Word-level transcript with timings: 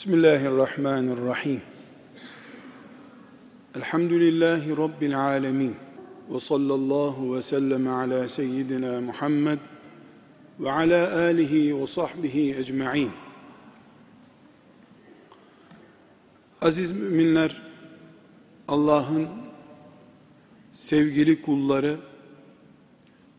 Bismillahirrahmanirrahim. 0.00 1.60
Elhamdülillahi 3.76 4.76
Rabbil 4.76 5.18
alemin. 5.18 5.76
Ve 6.30 6.40
sallallahu 6.40 7.36
ve 7.36 7.42
sellem 7.42 7.88
ala 7.88 8.28
seyyidina 8.28 9.00
Muhammed 9.00 9.58
ve 10.60 10.72
ala 10.72 11.16
alihi 11.18 11.80
ve 11.80 11.86
sahbihi 11.86 12.56
ecma'in. 12.56 13.10
Aziz 16.62 16.92
müminler, 16.92 17.62
Allah'ın 18.68 19.28
sevgili 20.72 21.42
kulları, 21.42 21.96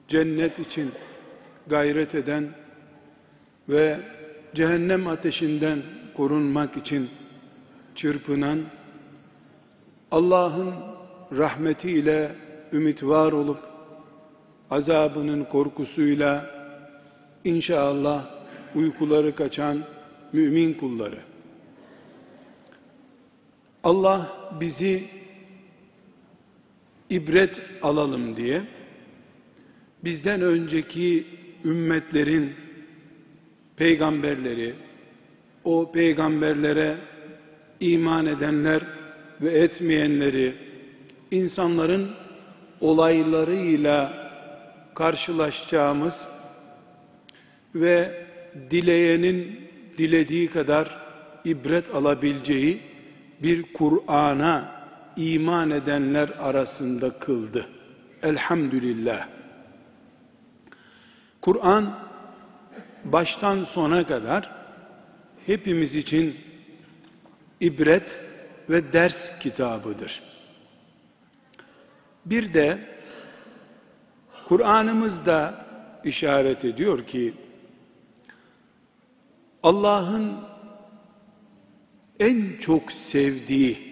cennet 0.07 0.59
için 0.59 0.91
gayret 1.67 2.15
eden 2.15 2.49
ve 3.69 3.99
cehennem 4.53 5.07
ateşinden 5.07 5.79
korunmak 6.13 6.77
için 6.77 7.09
çırpınan, 7.95 8.59
Allah'ın 10.11 10.73
rahmetiyle 11.37 12.31
ümit 12.73 13.03
var 13.03 13.31
olup, 13.31 13.59
azabının 14.69 15.43
korkusuyla 15.43 16.61
inşallah 17.43 18.25
uykuları 18.75 19.35
kaçan 19.35 19.83
mümin 20.33 20.73
kulları. 20.73 21.19
Allah 23.83 24.37
bizi 24.59 25.03
ibret 27.09 27.61
alalım 27.81 28.35
diye 28.35 28.61
bizden 30.03 30.41
önceki 30.41 31.27
ümmetlerin 31.65 32.53
peygamberleri, 33.75 34.73
o 35.63 35.91
peygamberlere 35.91 36.97
iman 37.79 38.25
edenler 38.25 38.81
ve 39.41 39.59
etmeyenleri, 39.59 40.53
insanların 41.31 42.11
olaylarıyla 42.81 44.13
karşılaşacağımız 44.95 46.27
ve 47.75 48.25
dileyenin 48.71 49.69
dilediği 49.97 50.47
kadar 50.47 51.01
ibret 51.45 51.95
alabileceği 51.95 52.81
bir 53.43 53.73
Kur'an'a 53.73 54.71
iman 55.17 55.71
edenler 55.71 56.29
arasında 56.39 57.19
kıldı. 57.19 57.65
Elhamdülillah. 58.23 59.27
Kur'an 61.41 61.99
baştan 63.03 63.63
sona 63.63 64.07
kadar 64.07 64.60
hepimiz 65.45 65.95
için 65.95 66.37
ibret 67.59 68.19
ve 68.69 68.93
ders 68.93 69.39
kitabıdır. 69.39 70.23
Bir 72.25 72.53
de 72.53 72.77
Kur'an'ımızda 74.45 75.65
işaret 76.03 76.65
ediyor 76.65 77.07
ki 77.07 77.33
Allah'ın 79.63 80.35
en 82.19 82.57
çok 82.59 82.91
sevdiği 82.91 83.91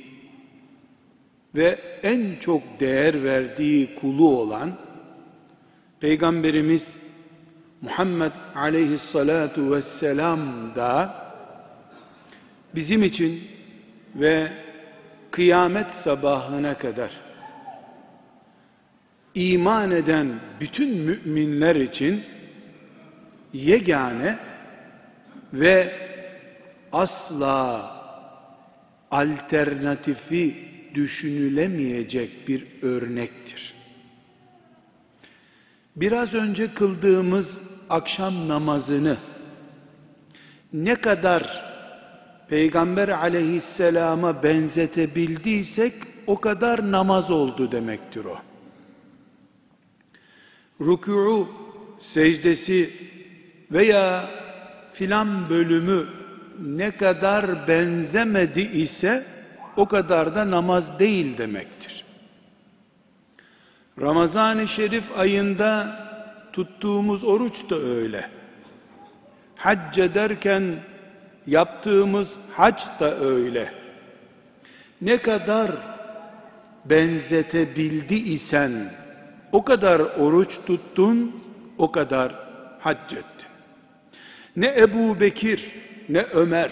ve 1.55 1.80
en 2.03 2.36
çok 2.39 2.61
değer 2.80 3.23
verdiği 3.23 3.95
kulu 3.95 4.39
olan 4.39 4.77
Peygamberimiz 6.00 6.97
Muhammed 7.81 8.31
aleyhissalatu 8.55 9.72
vesselam 9.72 10.75
da 10.75 11.28
bizim 12.75 13.03
için 13.03 13.44
ve 14.16 14.52
kıyamet 15.31 15.92
sabahına 15.92 16.78
kadar 16.78 17.11
iman 19.36 19.92
eden 19.92 20.28
bütün 20.60 20.98
müminler 20.98 21.76
için 21.76 22.23
yegane 23.54 24.39
ve 25.54 25.93
asla 26.92 27.92
alternatifi 29.11 30.55
düşünülemeyecek 30.93 32.48
bir 32.48 32.66
örnektir. 32.82 33.73
Biraz 35.95 36.33
önce 36.33 36.73
kıldığımız 36.73 37.61
akşam 37.89 38.48
namazını 38.48 39.17
ne 40.73 40.95
kadar 40.95 41.68
Peygamber 42.49 43.10
aleyhisselama 43.10 44.43
benzetebildiysek 44.43 45.93
o 46.27 46.42
kadar 46.42 46.92
namaz 46.92 47.32
oldu 47.32 47.71
demektir 47.71 48.26
o. 48.26 48.37
Rükû, 50.82 51.45
secdesi 51.99 52.93
veya 53.71 54.30
filan 54.93 55.49
bölümü 55.49 56.05
ne 56.60 56.92
kadar 56.92 57.67
benzemedi 57.67 58.61
ise 58.61 59.26
o 59.77 59.86
kadar 59.86 60.36
da 60.36 60.52
namaz 60.52 60.99
değil 60.99 61.37
demektir. 61.37 62.05
Ramazan-ı 64.02 64.67
Şerif 64.67 65.20
ayında 65.20 65.99
tuttuğumuz 66.54 67.23
oruç 67.23 67.70
da 67.70 67.76
öyle. 67.76 68.30
Hac 69.55 69.98
ederken 69.98 70.64
yaptığımız 71.48 72.38
hac 72.54 72.83
da 73.00 73.20
öyle. 73.20 73.73
Ne 75.02 75.17
kadar 75.17 75.72
benzetebildi 76.86 78.16
isen 78.16 78.72
o 79.52 79.64
kadar 79.64 79.99
oruç 79.99 80.60
tuttun, 80.66 81.44
o 81.78 81.92
kadar 81.92 82.36
hac 82.80 83.14
ettin. 83.14 83.49
Ne 84.55 84.73
Ebu 84.78 85.20
Bekir, 85.20 85.72
ne 86.10 86.22
Ömer, 86.22 86.72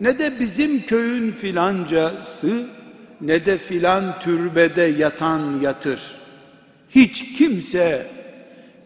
ne 0.00 0.18
de 0.18 0.40
bizim 0.40 0.82
köyün 0.82 1.32
filancası, 1.32 2.66
ne 3.20 3.46
de 3.46 3.58
filan 3.58 4.20
türbede 4.20 4.82
yatan 4.82 5.60
yatır. 5.60 6.16
Hiç 6.90 7.38
kimse 7.38 8.06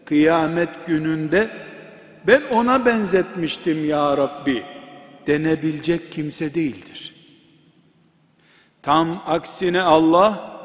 kıyamet 0.05 0.69
gününde 0.85 1.49
ben 2.27 2.41
ona 2.51 2.85
benzetmiştim 2.85 3.89
ya 3.89 4.17
Rabbi 4.17 4.63
denebilecek 5.27 6.11
kimse 6.11 6.53
değildir. 6.53 7.15
Tam 8.81 9.23
aksine 9.25 9.81
Allah 9.81 10.55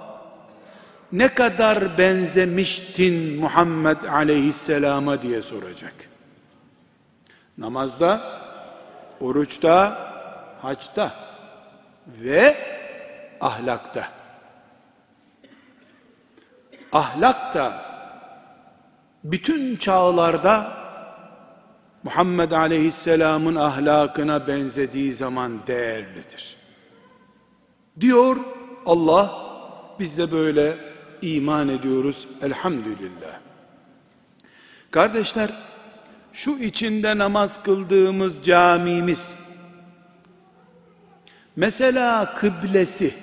ne 1.13 1.35
kadar 1.35 1.99
benzemiştin 1.99 3.41
Muhammed 3.41 4.05
aleyhisselama 4.05 5.23
diye 5.23 5.43
soracak. 5.43 5.95
Namazda, 7.59 8.41
oruçta, 9.21 9.99
haçta 10.63 11.15
ve 12.07 12.57
ahlakta. 13.41 14.09
Ahlakta 16.93 17.91
bütün 19.25 19.77
çağlarda 19.77 20.80
Muhammed 22.03 22.51
Aleyhisselam'ın 22.51 23.55
ahlakına 23.55 24.47
benzediği 24.47 25.15
zaman 25.15 25.67
değerlidir. 25.67 26.57
Diyor 28.01 28.37
Allah, 28.87 29.51
biz 29.99 30.19
de 30.19 30.33
böyle 30.33 30.79
iman 31.23 31.69
ediyoruz 31.69 32.29
elhamdülillah. 32.43 33.41
Kardeşler, 34.91 35.51
şu 36.33 36.51
içinde 36.51 37.19
namaz 37.19 37.63
kıldığımız 37.63 38.43
camimiz, 38.43 39.33
mesela 41.57 42.35
kıblesi, 42.35 43.15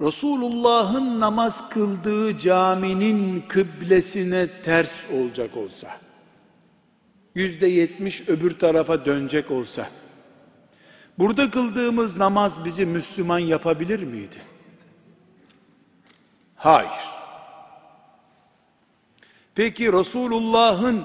Resulullah'ın 0.00 1.20
namaz 1.20 1.68
kıldığı 1.68 2.38
caminin 2.38 3.44
kıblesine 3.48 4.48
ters 4.64 4.92
olacak 5.12 5.56
olsa, 5.56 5.96
yüzde 7.34 7.66
yetmiş 7.66 8.28
öbür 8.28 8.58
tarafa 8.58 9.04
dönecek 9.04 9.50
olsa, 9.50 9.88
burada 11.18 11.50
kıldığımız 11.50 12.16
namaz 12.16 12.64
bizi 12.64 12.86
Müslüman 12.86 13.38
yapabilir 13.38 14.02
miydi? 14.02 14.36
Hayır. 16.56 17.18
Peki 19.54 19.92
Resulullah'ın 19.92 21.04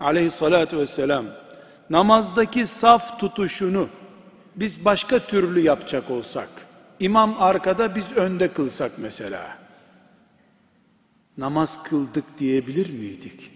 aleyhissalatü 0.00 0.78
vesselam 0.78 1.26
namazdaki 1.90 2.66
saf 2.66 3.20
tutuşunu 3.20 3.88
biz 4.56 4.84
başka 4.84 5.18
türlü 5.18 5.60
yapacak 5.60 6.10
olsak, 6.10 6.48
imam 7.00 7.42
arkada 7.42 7.94
biz 7.94 8.12
önde 8.12 8.52
kılsak 8.52 8.92
mesela, 8.98 9.58
namaz 11.38 11.82
kıldık 11.82 12.24
diyebilir 12.38 12.90
miydik? 12.90 13.50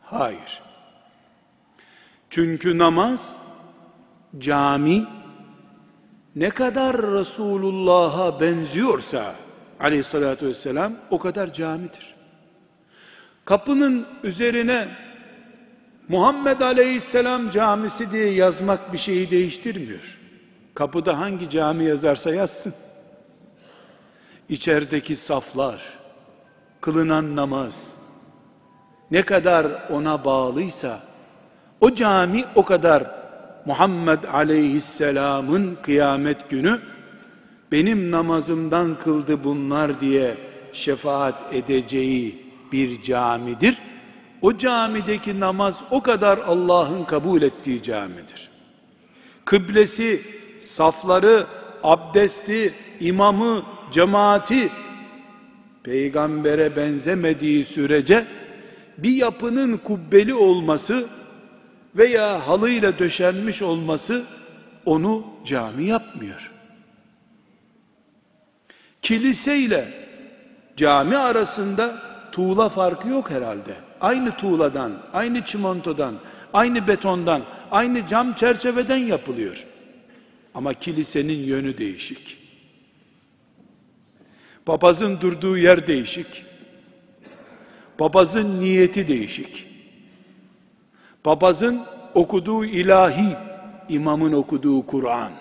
Hayır. 0.00 0.61
Çünkü 2.32 2.78
namaz 2.78 3.32
cami 4.38 5.06
ne 6.36 6.50
kadar 6.50 7.02
Resulullah'a 7.02 8.40
benziyorsa 8.40 9.34
aleyhissalatü 9.80 10.46
vesselam 10.46 10.92
o 11.10 11.18
kadar 11.18 11.52
camidir. 11.52 12.14
Kapının 13.44 14.06
üzerine 14.22 14.88
Muhammed 16.08 16.60
Aleyhisselam 16.60 17.50
camisi 17.50 18.12
diye 18.12 18.30
yazmak 18.30 18.92
bir 18.92 18.98
şeyi 18.98 19.30
değiştirmiyor. 19.30 20.18
Kapıda 20.74 21.18
hangi 21.18 21.50
cami 21.50 21.84
yazarsa 21.84 22.34
yazsın. 22.34 22.74
İçerideki 24.48 25.16
saflar, 25.16 25.82
kılınan 26.80 27.36
namaz 27.36 27.94
ne 29.10 29.22
kadar 29.22 29.90
ona 29.90 30.24
bağlıysa 30.24 31.11
o 31.82 31.94
cami 31.94 32.44
o 32.54 32.64
kadar 32.64 33.10
Muhammed 33.66 34.24
Aleyhisselam'ın 34.24 35.78
kıyamet 35.82 36.50
günü 36.50 36.80
benim 37.72 38.10
namazımdan 38.10 38.98
kıldı 39.04 39.44
bunlar 39.44 40.00
diye 40.00 40.34
şefaat 40.72 41.54
edeceği 41.54 42.46
bir 42.72 43.02
camidir. 43.02 43.78
O 44.42 44.56
camideki 44.56 45.40
namaz 45.40 45.80
o 45.90 46.02
kadar 46.02 46.38
Allah'ın 46.38 47.04
kabul 47.04 47.42
ettiği 47.42 47.82
camidir. 47.82 48.50
Kıblesi, 49.44 50.22
safları, 50.60 51.46
abdesti, 51.82 52.74
imamı, 53.00 53.62
cemaati 53.92 54.70
peygambere 55.82 56.76
benzemediği 56.76 57.64
sürece 57.64 58.24
bir 58.98 59.12
yapının 59.12 59.76
kubbeli 59.76 60.34
olması 60.34 61.06
veya 61.96 62.48
halıyla 62.48 62.98
döşenmiş 62.98 63.62
olması 63.62 64.24
onu 64.86 65.26
cami 65.44 65.84
yapmıyor. 65.84 66.50
Kilise 69.02 69.58
ile 69.58 69.88
cami 70.76 71.16
arasında 71.16 72.02
tuğla 72.32 72.68
farkı 72.68 73.08
yok 73.08 73.30
herhalde. 73.30 73.74
Aynı 74.00 74.36
tuğladan, 74.36 74.92
aynı 75.12 75.44
çimentodan, 75.44 76.14
aynı 76.52 76.88
betondan, 76.88 77.42
aynı 77.70 78.06
cam 78.06 78.32
çerçeveden 78.32 78.96
yapılıyor. 78.96 79.66
Ama 80.54 80.74
kilisenin 80.74 81.38
yönü 81.38 81.78
değişik. 81.78 82.38
Papazın 84.66 85.20
durduğu 85.20 85.58
yer 85.58 85.86
değişik. 85.86 86.44
Papazın 87.98 88.60
niyeti 88.60 89.08
değişik. 89.08 89.71
Papazın 91.24 91.80
okuduğu 92.14 92.64
ilahi, 92.64 93.36
imamın 93.88 94.32
okuduğu 94.32 94.86
Kur'an. 94.86 95.32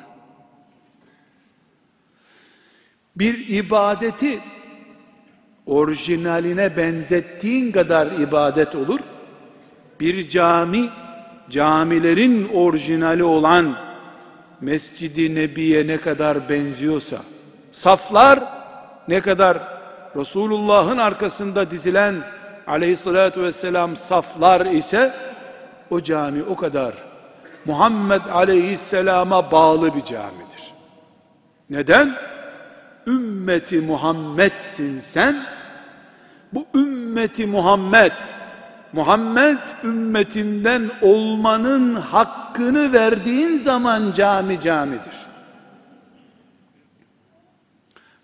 Bir 3.15 3.47
ibadeti 3.47 4.39
orijinaline 5.65 6.77
benzettiğin 6.77 7.71
kadar 7.71 8.11
ibadet 8.11 8.75
olur. 8.75 8.99
Bir 9.99 10.29
cami, 10.29 10.89
camilerin 11.49 12.49
orijinali 12.53 13.23
olan 13.23 13.75
Mescid-i 14.61 15.35
Nebi'ye 15.35 15.87
ne 15.87 15.97
kadar 15.97 16.49
benziyorsa, 16.49 17.17
saflar 17.71 18.43
ne 19.07 19.21
kadar 19.21 19.81
Resulullah'ın 20.15 20.97
arkasında 20.97 21.71
dizilen 21.71 22.15
aleyhissalatü 22.67 23.43
vesselam 23.43 23.95
saflar 23.95 24.65
ise, 24.65 25.13
o 25.91 26.01
cami 26.01 26.43
o 26.43 26.55
kadar 26.55 26.93
Muhammed 27.65 28.21
aleyhisselama 28.31 29.51
bağlı 29.51 29.95
bir 29.95 30.03
camidir. 30.03 30.73
Neden? 31.69 32.15
Ümmeti 33.07 33.81
Muhammed'sin 33.81 34.99
sen. 34.99 35.45
Bu 36.53 36.65
ümmeti 36.75 37.45
Muhammed, 37.45 38.11
Muhammed 38.93 39.59
ümmetinden 39.83 40.91
olmanın 41.01 41.95
hakkını 41.95 42.93
verdiğin 42.93 43.57
zaman 43.57 44.11
cami 44.11 44.59
camidir. 44.59 45.15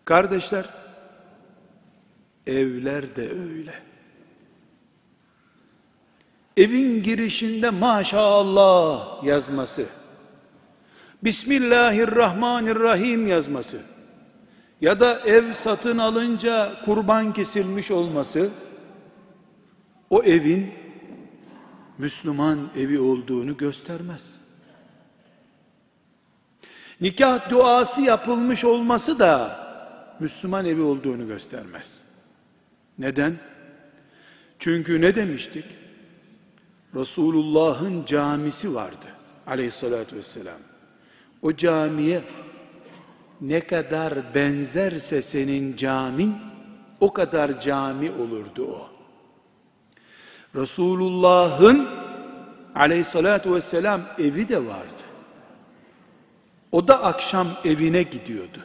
Kardeşler, 0.05 0.65
evler 2.47 3.15
de 3.15 3.29
öyle. 3.29 3.86
Evin 6.57 7.03
girişinde 7.03 7.69
maşallah 7.69 9.23
yazması, 9.23 9.85
Bismillahirrahmanirrahim 11.23 13.27
yazması, 13.27 13.81
ya 14.81 14.99
da 14.99 15.19
ev 15.19 15.53
satın 15.53 15.97
alınca 15.97 16.81
kurban 16.85 17.33
kesilmiş 17.33 17.91
olması, 17.91 18.49
o 20.09 20.23
evin 20.23 20.73
Müslüman 21.97 22.69
evi 22.77 22.99
olduğunu 22.99 23.57
göstermez. 23.57 24.37
Nikah 27.01 27.49
duası 27.49 28.01
yapılmış 28.01 28.65
olması 28.65 29.19
da 29.19 29.67
Müslüman 30.19 30.65
evi 30.65 30.81
olduğunu 30.81 31.27
göstermez. 31.27 32.05
Neden? 32.97 33.35
Çünkü 34.59 35.01
ne 35.01 35.15
demiştik? 35.15 35.65
Resulullah'ın 36.95 38.05
camisi 38.05 38.75
vardı 38.75 39.05
aleyhissalatü 39.47 40.15
vesselam. 40.15 40.59
O 41.41 41.55
camiye 41.55 42.21
ne 43.41 43.59
kadar 43.59 44.35
benzerse 44.35 45.21
senin 45.21 45.75
camin 45.75 46.35
o 46.99 47.13
kadar 47.13 47.59
cami 47.59 48.11
olurdu 48.11 48.65
o. 48.65 48.89
Resulullah'ın 50.59 51.87
aleyhissalatü 52.75 53.53
vesselam 53.53 54.01
evi 54.19 54.49
de 54.49 54.65
vardı. 54.65 55.03
O 56.71 56.87
da 56.87 57.03
akşam 57.03 57.47
evine 57.65 58.03
gidiyordu. 58.03 58.59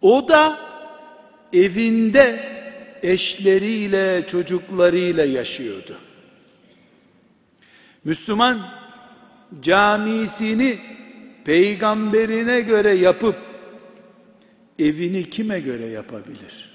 O 0.00 0.28
da 0.28 0.58
evinde 1.52 2.52
eşleriyle, 3.02 4.26
çocuklarıyla 4.26 5.24
yaşıyordu. 5.24 5.96
Müslüman 8.04 8.68
camisini 9.62 10.78
peygamberine 11.44 12.60
göre 12.60 12.92
yapıp 12.92 13.36
evini 14.78 15.30
kime 15.30 15.60
göre 15.60 15.86
yapabilir? 15.86 16.72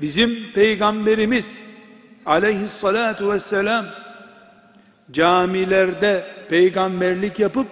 Bizim 0.00 0.52
peygamberimiz 0.54 1.62
aleyhissalatu 2.26 3.32
vesselam 3.32 3.86
camilerde 5.12 6.26
peygamberlik 6.48 7.38
yapıp 7.38 7.66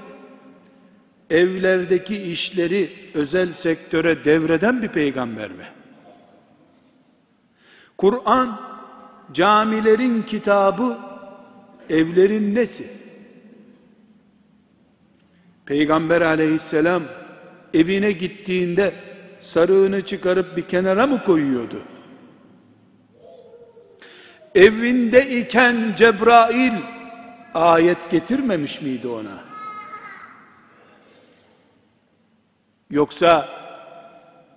evlerdeki 1.30 2.22
işleri 2.22 2.92
özel 3.14 3.52
sektöre 3.52 4.24
devreden 4.24 4.82
bir 4.82 4.88
peygamber 4.88 5.50
mi? 5.50 5.66
Kur'an 7.98 8.69
camilerin 9.32 10.22
kitabı 10.22 10.98
evlerin 11.90 12.54
nesi? 12.54 12.90
Peygamber 15.66 16.20
aleyhisselam 16.20 17.02
evine 17.74 18.12
gittiğinde 18.12 18.94
sarığını 19.40 20.06
çıkarıp 20.06 20.56
bir 20.56 20.62
kenara 20.62 21.06
mı 21.06 21.24
koyuyordu? 21.24 21.82
Evinde 24.54 25.38
iken 25.38 25.94
Cebrail 25.96 26.72
ayet 27.54 28.10
getirmemiş 28.10 28.82
miydi 28.82 29.08
ona? 29.08 29.44
Yoksa 32.90 33.48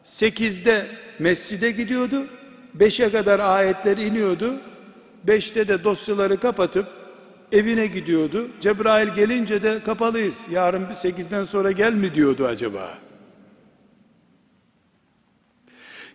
sekizde 0.04 0.88
mescide 1.20 1.72
gidiyordu, 1.72 2.28
beşe 2.74 3.12
kadar 3.12 3.40
ayetler 3.40 3.98
iniyordu, 3.98 4.54
beşte 5.24 5.68
de 5.68 5.84
dosyaları 5.84 6.40
kapatıp 6.40 6.88
evine 7.52 7.88
gidiyordu. 7.88 8.48
Cebrail 8.62 9.16
gelince 9.16 9.64
de 9.64 9.80
kapalıyız. 9.86 10.36
Yarın 10.52 10.86
8'den 10.86 11.46
sonra 11.46 11.72
gel 11.72 11.94
mi 11.94 12.16
diyordu 12.16 12.46
acaba? 12.46 12.98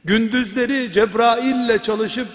Gündüzleri 0.05 0.93
Cebrail 0.93 1.65
ile 1.65 1.79
çalışıp 1.79 2.29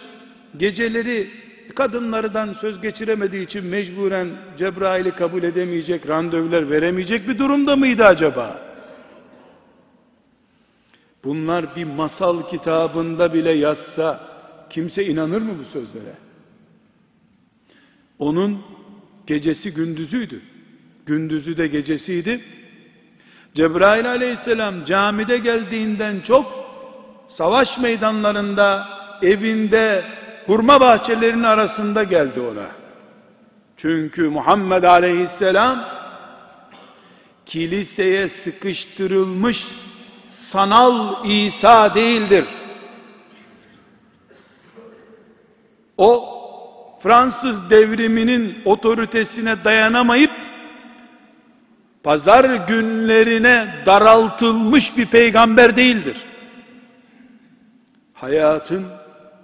geceleri 0.57 1.29
kadınlardan 1.75 2.53
söz 2.53 2.81
geçiremediği 2.81 3.43
için 3.45 3.65
mecburen 3.65 4.27
Cebrail'i 4.57 5.11
kabul 5.11 5.43
edemeyecek, 5.43 6.09
randevular 6.09 6.69
veremeyecek 6.69 7.27
bir 7.27 7.39
durumda 7.39 7.75
mıydı 7.75 8.05
acaba? 8.05 8.72
Bunlar 11.23 11.75
bir 11.75 11.83
masal 11.83 12.49
kitabında 12.49 13.33
bile 13.33 13.51
yazsa 13.51 14.29
kimse 14.69 15.05
inanır 15.05 15.41
mı 15.41 15.59
bu 15.59 15.65
sözlere? 15.65 16.13
Onun 18.19 18.59
Gecesi 19.27 19.73
gündüzüydü. 19.73 20.41
Gündüzü 21.05 21.57
de 21.57 21.67
gecesiydi. 21.67 22.41
Cebrail 23.53 24.09
aleyhisselam 24.09 24.85
camide 24.85 25.37
geldiğinden 25.37 26.19
çok 26.19 26.45
savaş 27.27 27.77
meydanlarında, 27.77 28.87
evinde, 29.21 30.03
hurma 30.45 30.81
bahçelerinin 30.81 31.43
arasında 31.43 32.03
geldi 32.03 32.39
ona. 32.39 32.67
Çünkü 33.77 34.29
Muhammed 34.29 34.83
aleyhisselam 34.83 35.85
kiliseye 37.45 38.29
sıkıştırılmış 38.29 39.67
sanal 40.33 41.25
İsa 41.25 41.95
değildir. 41.95 42.45
O 45.97 46.29
Fransız 46.99 47.69
devriminin 47.69 48.57
otoritesine 48.65 49.63
dayanamayıp 49.63 50.31
pazar 52.03 52.67
günlerine 52.67 53.75
daraltılmış 53.85 54.97
bir 54.97 55.05
peygamber 55.05 55.77
değildir. 55.77 56.17
Hayatın 58.13 58.85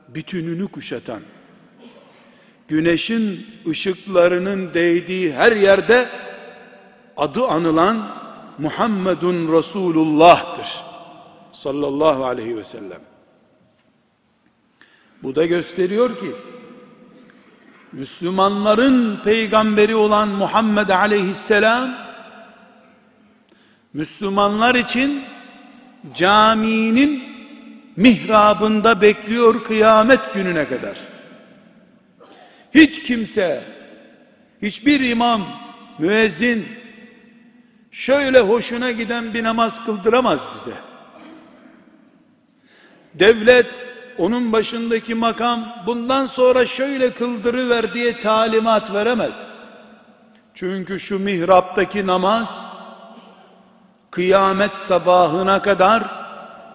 bütününü 0.07 0.67
kuşatan, 0.67 1.21
güneşin 2.67 3.47
ışıklarının 3.67 4.73
değdiği 4.73 5.33
her 5.33 5.51
yerde 5.51 6.09
adı 7.17 7.47
anılan 7.47 8.18
Muhammedun 8.59 9.57
Resulullah'tır. 9.57 10.81
Sallallahu 11.51 12.25
aleyhi 12.25 12.57
ve 12.57 12.63
sellem. 12.63 13.01
Bu 15.23 15.35
da 15.35 15.45
gösteriyor 15.45 16.19
ki 16.19 16.31
Müslümanların 17.91 19.21
peygamberi 19.23 19.95
olan 19.95 20.27
Muhammed 20.29 20.89
aleyhisselam 20.89 21.89
Müslümanlar 23.93 24.75
için 24.75 25.23
caminin 26.15 27.23
mihrabında 27.95 29.01
bekliyor 29.01 29.63
kıyamet 29.63 30.33
gününe 30.33 30.67
kadar. 30.67 30.97
Hiç 32.73 33.03
kimse, 33.03 33.63
hiçbir 34.61 34.99
imam, 34.99 35.47
müezzin 35.99 36.67
şöyle 37.99 38.39
hoşuna 38.39 38.91
giden 38.91 39.33
bir 39.33 39.43
namaz 39.43 39.85
kıldıramaz 39.85 40.39
bize. 40.55 40.75
Devlet 43.13 43.85
onun 44.17 44.53
başındaki 44.53 45.15
makam 45.15 45.65
bundan 45.87 46.25
sonra 46.25 46.65
şöyle 46.65 47.13
kıldırıver 47.13 47.93
diye 47.93 48.19
talimat 48.19 48.93
veremez. 48.93 49.33
Çünkü 50.53 50.99
şu 50.99 51.19
mihraptaki 51.19 52.07
namaz 52.07 52.65
kıyamet 54.11 54.75
sabahına 54.75 55.61
kadar 55.61 56.03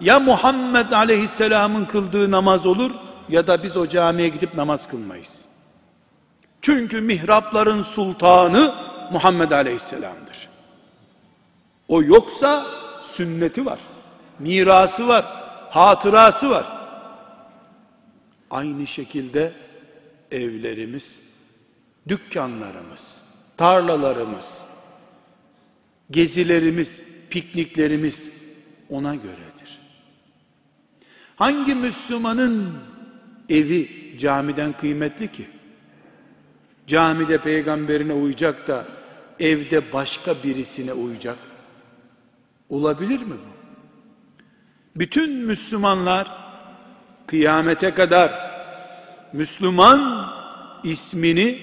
ya 0.00 0.20
Muhammed 0.20 0.92
aleyhisselamın 0.92 1.84
kıldığı 1.84 2.30
namaz 2.30 2.66
olur 2.66 2.90
ya 3.28 3.46
da 3.46 3.62
biz 3.62 3.76
o 3.76 3.86
camiye 3.86 4.28
gidip 4.28 4.54
namaz 4.54 4.88
kılmayız. 4.88 5.44
Çünkü 6.62 7.00
mihrapların 7.00 7.82
sultanı 7.82 8.74
Muhammed 9.12 9.50
aleyhisselamdır. 9.50 10.23
O 11.88 12.02
yoksa 12.02 12.66
sünneti 13.10 13.66
var, 13.66 13.78
mirası 14.38 15.08
var, 15.08 15.24
hatırası 15.70 16.50
var. 16.50 16.66
Aynı 18.50 18.86
şekilde 18.86 19.52
evlerimiz, 20.30 21.20
dükkanlarımız, 22.08 23.22
tarlalarımız, 23.56 24.64
gezilerimiz, 26.10 27.02
pikniklerimiz 27.30 28.32
ona 28.90 29.14
göredir. 29.14 29.78
Hangi 31.36 31.74
Müslümanın 31.74 32.78
evi 33.48 34.14
camiden 34.18 34.72
kıymetli 34.72 35.32
ki? 35.32 35.46
Camide 36.86 37.38
peygamberine 37.38 38.12
uyacak 38.12 38.68
da 38.68 38.84
evde 39.40 39.92
başka 39.92 40.34
birisine 40.44 40.92
uyacak. 40.92 41.36
Olabilir 42.74 43.20
mi 43.20 43.30
bu? 43.30 43.54
Bütün 44.98 45.32
Müslümanlar 45.32 46.28
kıyamete 47.26 47.94
kadar 47.94 48.32
Müslüman 49.32 50.30
ismini 50.84 51.58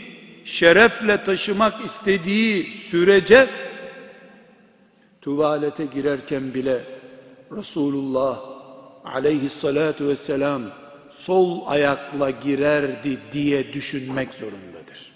şerefle 0.46 1.24
taşımak 1.24 1.86
istediği 1.86 2.74
sürece 2.74 3.48
tuvalete 5.22 5.86
girerken 5.86 6.54
bile 6.54 6.84
Resulullah 7.52 8.40
aleyhissalatu 9.06 10.08
vesselam 10.08 10.62
sol 11.10 11.68
ayakla 11.68 12.30
girerdi 12.30 13.18
diye 13.32 13.74
düşünmek 13.74 14.34
zorundadır. 14.34 15.14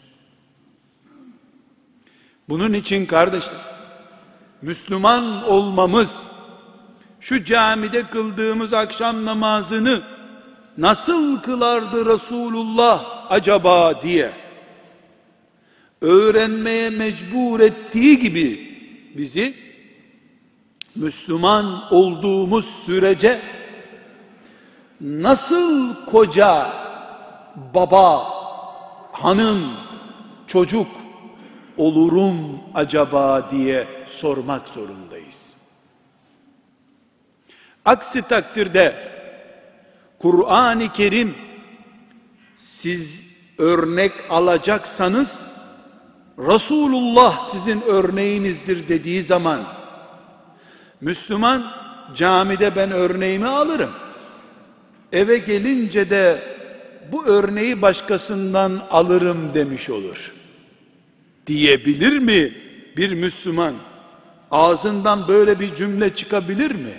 Bunun 2.49 2.73
için 2.73 3.05
kardeşler, 3.05 3.74
Müslüman 4.65 5.49
olmamız, 5.49 6.27
şu 7.19 7.43
camide 7.43 8.09
kıldığımız 8.09 8.73
akşam 8.73 9.25
namazını 9.25 10.01
nasıl 10.77 11.41
kılardı 11.41 12.05
Resulullah 12.05 13.25
acaba 13.29 14.01
diye 14.01 14.31
öğrenmeye 16.01 16.89
mecbur 16.89 17.59
ettiği 17.59 18.19
gibi 18.19 18.77
bizi 19.17 19.53
Müslüman 20.95 21.93
olduğumuz 21.93 22.65
sürece 22.65 23.39
nasıl 25.01 25.95
koca, 26.05 26.73
baba, 27.73 28.23
hanım, 29.11 29.61
çocuk 30.47 30.87
olurum 31.77 32.37
acaba 32.73 33.49
diye 33.51 33.94
sormak 34.07 34.69
zorundayız. 34.69 35.53
Aksi 37.85 38.21
takdirde 38.21 38.95
Kur'an-ı 40.19 40.93
Kerim 40.93 41.35
siz 42.55 43.35
örnek 43.57 44.11
alacaksanız 44.29 45.55
Resulullah 46.37 47.47
sizin 47.47 47.81
örneğinizdir 47.81 48.87
dediği 48.87 49.23
zaman 49.23 49.63
Müslüman 51.01 51.71
camide 52.15 52.75
ben 52.75 52.91
örneğimi 52.91 53.47
alırım. 53.47 53.91
Eve 55.11 55.37
gelince 55.37 56.09
de 56.09 56.41
bu 57.11 57.25
örneği 57.25 57.81
başkasından 57.81 58.81
alırım 58.91 59.53
demiş 59.53 59.89
olur. 59.89 60.33
Diyebilir 61.47 62.19
mi 62.19 62.53
bir 62.97 63.11
Müslüman? 63.13 63.75
Ağzından 64.55 65.27
böyle 65.27 65.59
bir 65.59 65.75
cümle 65.75 66.15
çıkabilir 66.15 66.71
mi? 66.71 66.93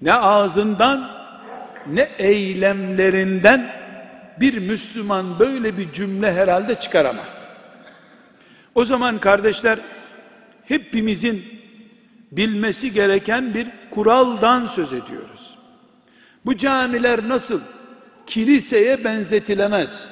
Ne 0.00 0.14
ağzından 0.14 1.10
ne 1.86 2.08
eylemlerinden 2.18 3.72
bir 4.40 4.58
Müslüman 4.58 5.38
böyle 5.38 5.78
bir 5.78 5.92
cümle 5.92 6.32
herhalde 6.32 6.74
çıkaramaz. 6.74 7.46
O 8.74 8.84
zaman 8.84 9.18
kardeşler 9.18 9.78
hepimizin 10.64 11.44
bilmesi 12.32 12.92
gereken 12.92 13.54
bir 13.54 13.68
kuraldan 13.90 14.66
söz 14.66 14.92
ediyoruz. 14.92 15.58
Bu 16.46 16.56
camiler 16.56 17.28
nasıl 17.28 17.60
kiliseye 18.26 19.04
benzetilemez. 19.04 20.10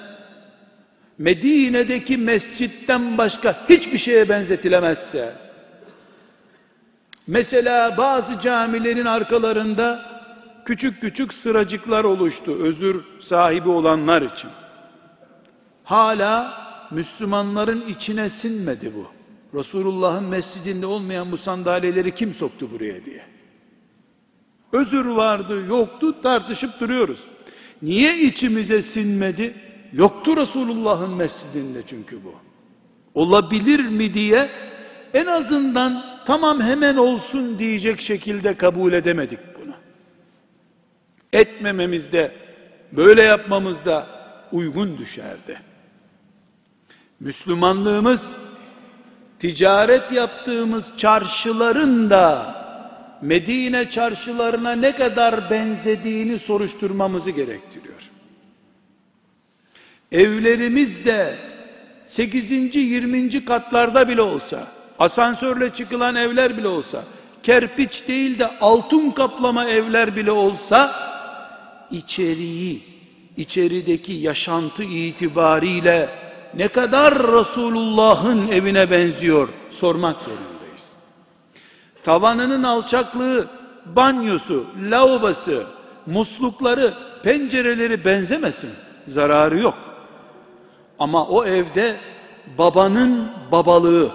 Medine'deki 1.18 2.16
mescitten 2.16 3.18
başka 3.18 3.68
hiçbir 3.68 3.98
şeye 3.98 4.28
benzetilemezse 4.28 5.47
mesela 7.28 7.96
bazı 7.96 8.40
camilerin 8.40 9.04
arkalarında 9.04 10.04
küçük 10.64 11.00
küçük 11.00 11.34
sıracıklar 11.34 12.04
oluştu 12.04 12.52
özür 12.62 13.04
sahibi 13.20 13.68
olanlar 13.68 14.22
için. 14.22 14.50
Hala 15.84 16.54
Müslümanların 16.90 17.84
içine 17.88 18.30
sinmedi 18.30 18.92
bu. 18.96 19.06
Resulullah'ın 19.58 20.24
mescidinde 20.24 20.86
olmayan 20.86 21.32
bu 21.32 21.36
sandalyeleri 21.36 22.14
kim 22.14 22.34
soktu 22.34 22.68
buraya 22.72 23.04
diye. 23.04 23.22
Özür 24.72 25.06
vardı, 25.06 25.66
yoktu 25.68 26.22
tartışıp 26.22 26.80
duruyoruz. 26.80 27.20
Niye 27.82 28.18
içimize 28.18 28.82
sinmedi? 28.82 29.54
Yoktu 29.92 30.36
Resulullah'ın 30.36 31.10
mescidinde 31.10 31.82
çünkü 31.86 32.24
bu. 32.24 32.34
Olabilir 33.14 33.80
mi 33.80 34.14
diye 34.14 34.48
en 35.14 35.26
azından 35.26 36.04
tamam 36.26 36.60
hemen 36.60 36.96
olsun 36.96 37.58
diyecek 37.58 38.00
şekilde 38.00 38.56
kabul 38.56 38.92
edemedik 38.92 39.38
etmememizde, 41.32 42.32
böyle 42.92 43.22
yapmamızda 43.22 44.06
uygun 44.52 44.98
düşerdi. 44.98 45.60
Müslümanlığımız 47.20 48.32
ticaret 49.38 50.12
yaptığımız 50.12 50.86
çarşıların 50.96 52.10
da 52.10 52.58
Medine 53.22 53.90
çarşılarına 53.90 54.72
ne 54.72 54.96
kadar 54.96 55.50
benzediğini 55.50 56.38
soruşturmamızı 56.38 57.30
gerektiriyor. 57.30 58.10
Evlerimiz 60.12 61.04
de 61.04 61.34
8. 62.06 62.50
20. 62.50 63.44
katlarda 63.44 64.08
bile 64.08 64.22
olsa, 64.22 64.66
asansörle 64.98 65.72
çıkılan 65.72 66.14
evler 66.14 66.56
bile 66.56 66.68
olsa, 66.68 67.04
kerpiç 67.42 68.08
değil 68.08 68.38
de 68.38 68.58
altın 68.60 69.10
kaplama 69.10 69.64
evler 69.64 70.16
bile 70.16 70.30
olsa, 70.30 71.08
içeriği, 71.90 72.82
içerideki 73.36 74.12
yaşantı 74.12 74.84
itibariyle 74.84 76.08
ne 76.54 76.68
kadar 76.68 77.14
Resulullah'ın 77.32 78.48
evine 78.48 78.90
benziyor 78.90 79.48
sormak 79.70 80.16
zorundayız. 80.16 80.94
Tavanının 82.04 82.62
alçaklığı, 82.62 83.46
banyosu, 83.86 84.66
lavabosu, 84.90 85.66
muslukları, 86.06 86.94
pencereleri 87.22 88.04
benzemesin. 88.04 88.70
Zararı 89.08 89.58
yok. 89.58 89.74
Ama 90.98 91.26
o 91.26 91.44
evde 91.44 91.96
babanın 92.58 93.28
babalığı, 93.52 94.10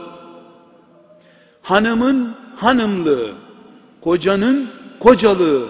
hanımın 1.63 2.35
hanımlığı, 2.55 3.33
kocanın 4.01 4.69
kocalığı 4.99 5.69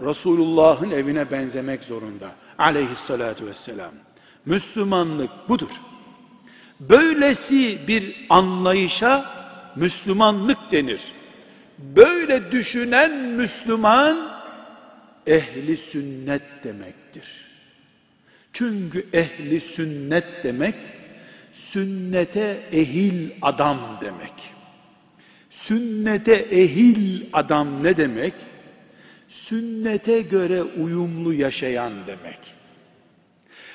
Resulullah'ın 0.00 0.90
evine 0.90 1.30
benzemek 1.30 1.84
zorunda. 1.84 2.30
Aleyhissalatu 2.58 3.46
vesselam. 3.46 3.92
Müslümanlık 4.46 5.30
budur. 5.48 5.70
Böylesi 6.80 7.78
bir 7.88 8.26
anlayışa 8.28 9.24
Müslümanlık 9.76 10.58
denir. 10.72 11.00
Böyle 11.78 12.52
düşünen 12.52 13.12
Müslüman 13.12 14.28
ehli 15.26 15.76
sünnet 15.76 16.42
demektir. 16.64 17.46
Çünkü 18.52 19.06
ehli 19.12 19.60
sünnet 19.60 20.24
demek 20.44 20.74
sünnete 21.52 22.60
ehil 22.72 23.30
adam 23.42 23.78
demek. 24.00 24.55
Sünnete 25.56 26.34
ehil 26.34 27.26
adam 27.32 27.84
ne 27.84 27.96
demek? 27.96 28.34
Sünnete 29.28 30.20
göre 30.20 30.62
uyumlu 30.62 31.32
yaşayan 31.32 31.92
demek. 32.06 32.38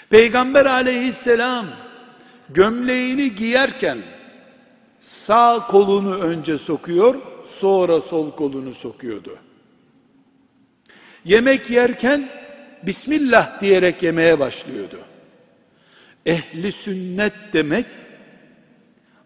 Peygamber 0.09 0.65
aleyhisselam 0.65 1.67
gömleğini 2.49 3.35
giyerken 3.35 3.97
sağ 4.99 5.67
kolunu 5.67 6.15
önce 6.15 6.57
sokuyor, 6.57 7.15
sonra 7.47 8.01
sol 8.01 8.31
kolunu 8.31 8.73
sokuyordu. 8.73 9.39
Yemek 11.25 11.69
yerken 11.69 12.29
Bismillah 12.83 13.61
diyerek 13.61 14.03
yemeye 14.03 14.39
başlıyordu. 14.39 14.99
Ehli 16.25 16.71
sünnet 16.71 17.33
demek 17.53 17.85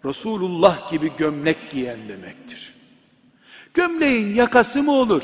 Resulullah 0.06 0.92
gibi 0.92 1.12
gömlek 1.18 1.70
giyen 1.70 2.00
demektir. 2.10 2.74
Gömleğin 3.74 4.36
yakası 4.36 4.84
mı 4.84 4.92
olur? 4.92 5.24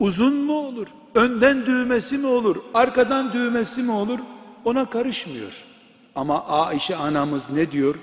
Uzun 0.00 0.34
mu 0.34 0.52
olur? 0.52 0.86
Önden 1.14 1.66
düğmesi 1.66 2.18
mi 2.18 2.26
olur? 2.26 2.56
Arkadan 2.74 3.32
düğmesi 3.32 3.82
mi 3.82 3.92
olur? 3.92 4.18
Ona 4.64 4.90
karışmıyor. 4.90 5.64
Ama 6.14 6.46
Ayşe 6.46 6.96
anamız 6.96 7.50
ne 7.50 7.72
diyor? 7.72 7.94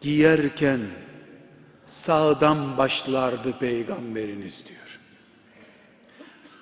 Giyerken 0.00 0.80
sağdan 1.86 2.78
başlardı 2.78 3.58
peygamberiniz 3.58 4.64
diyor. 4.68 5.00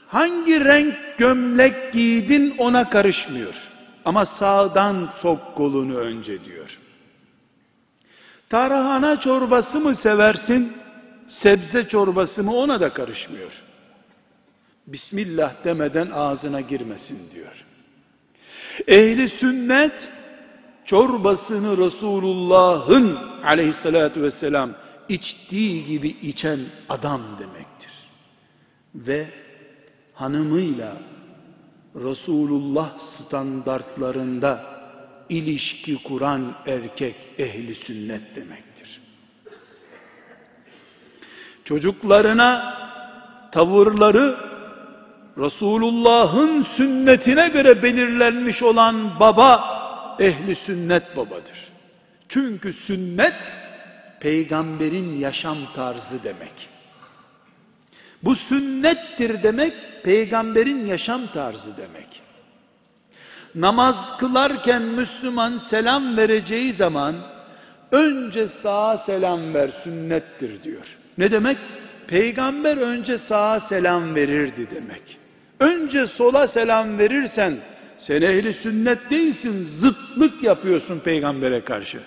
Hangi 0.09 0.65
renk 0.65 1.19
gömlek 1.19 1.93
giydin 1.93 2.55
ona 2.59 2.91
karışmıyor. 2.91 3.69
Ama 4.05 4.25
sağdan 4.25 5.11
sok 5.17 5.57
kolunu 5.57 5.97
önce 5.97 6.45
diyor. 6.45 6.79
Tarhana 8.53 9.21
çorbası 9.21 9.81
mı 9.81 9.95
seversin, 9.95 10.73
sebze 11.27 11.89
çorbası 11.89 12.45
mı 12.45 12.55
ona 12.55 12.81
da 12.81 12.93
karışmıyor. 12.93 13.63
Bismillah 14.87 15.65
demeden 15.65 16.11
ağzına 16.11 16.61
girmesin 16.61 17.19
diyor. 17.35 17.65
Ehli 18.89 19.29
sünnet 19.29 20.13
çorbasını 20.85 21.77
Resulullah'ın 21.77 23.19
aleyhissalatü 23.45 24.23
vesselam 24.23 24.71
içtiği 25.09 25.87
gibi 25.87 26.09
içen 26.09 26.59
adam 26.89 27.21
demektir. 27.39 27.93
Ve 28.95 29.27
hanımıyla 30.15 30.93
Resulullah 31.95 32.99
standartlarında 32.99 34.72
ilişki 35.29 36.03
kuran 36.03 36.55
erkek 36.67 37.15
ehli 37.39 37.75
sünnet 37.75 38.37
demektir. 38.37 39.01
Çocuklarına 41.65 42.77
tavırları 43.53 44.37
Resulullah'ın 45.39 46.63
sünnetine 46.63 47.49
göre 47.49 47.83
belirlenmiş 47.83 48.63
olan 48.63 49.21
baba 49.21 49.65
ehli 50.19 50.55
sünnet 50.55 51.17
babadır. 51.17 51.73
Çünkü 52.29 52.73
sünnet 52.73 53.35
peygamberin 54.21 55.19
yaşam 55.19 55.59
tarzı 55.75 56.25
demek. 56.25 56.69
Bu 58.23 58.35
sünnettir 58.35 59.43
demek 59.43 59.75
peygamberin 60.05 60.87
yaşam 60.87 61.21
tarzı 61.27 61.77
demek. 61.77 62.23
Namaz 63.55 64.17
kılarken 64.19 64.83
Müslüman 64.83 65.59
selam 65.59 66.17
vereceği 66.17 66.73
zaman 66.73 67.15
önce 67.93 68.49
sağa 68.49 68.99
selam 68.99 69.55
ver 69.55 69.69
sünnettir 69.69 70.63
diyor. 70.63 70.97
Ne 71.19 71.31
demek? 71.31 71.59
Peygamber 72.07 72.77
önce 72.77 73.19
sağa 73.19 73.61
selam 73.61 74.15
verirdi 74.15 74.71
demek. 74.71 75.19
Önce 75.61 76.07
sola 76.07 76.49
selam 76.49 76.99
verirsen 76.99 77.57
sen 77.99 78.23
ehli 78.23 78.55
sünnet 78.55 79.11
değilsin, 79.11 79.65
zıtlık 79.65 80.43
yapıyorsun 80.43 80.99
peygambere 80.99 81.65
karşı. 81.65 82.01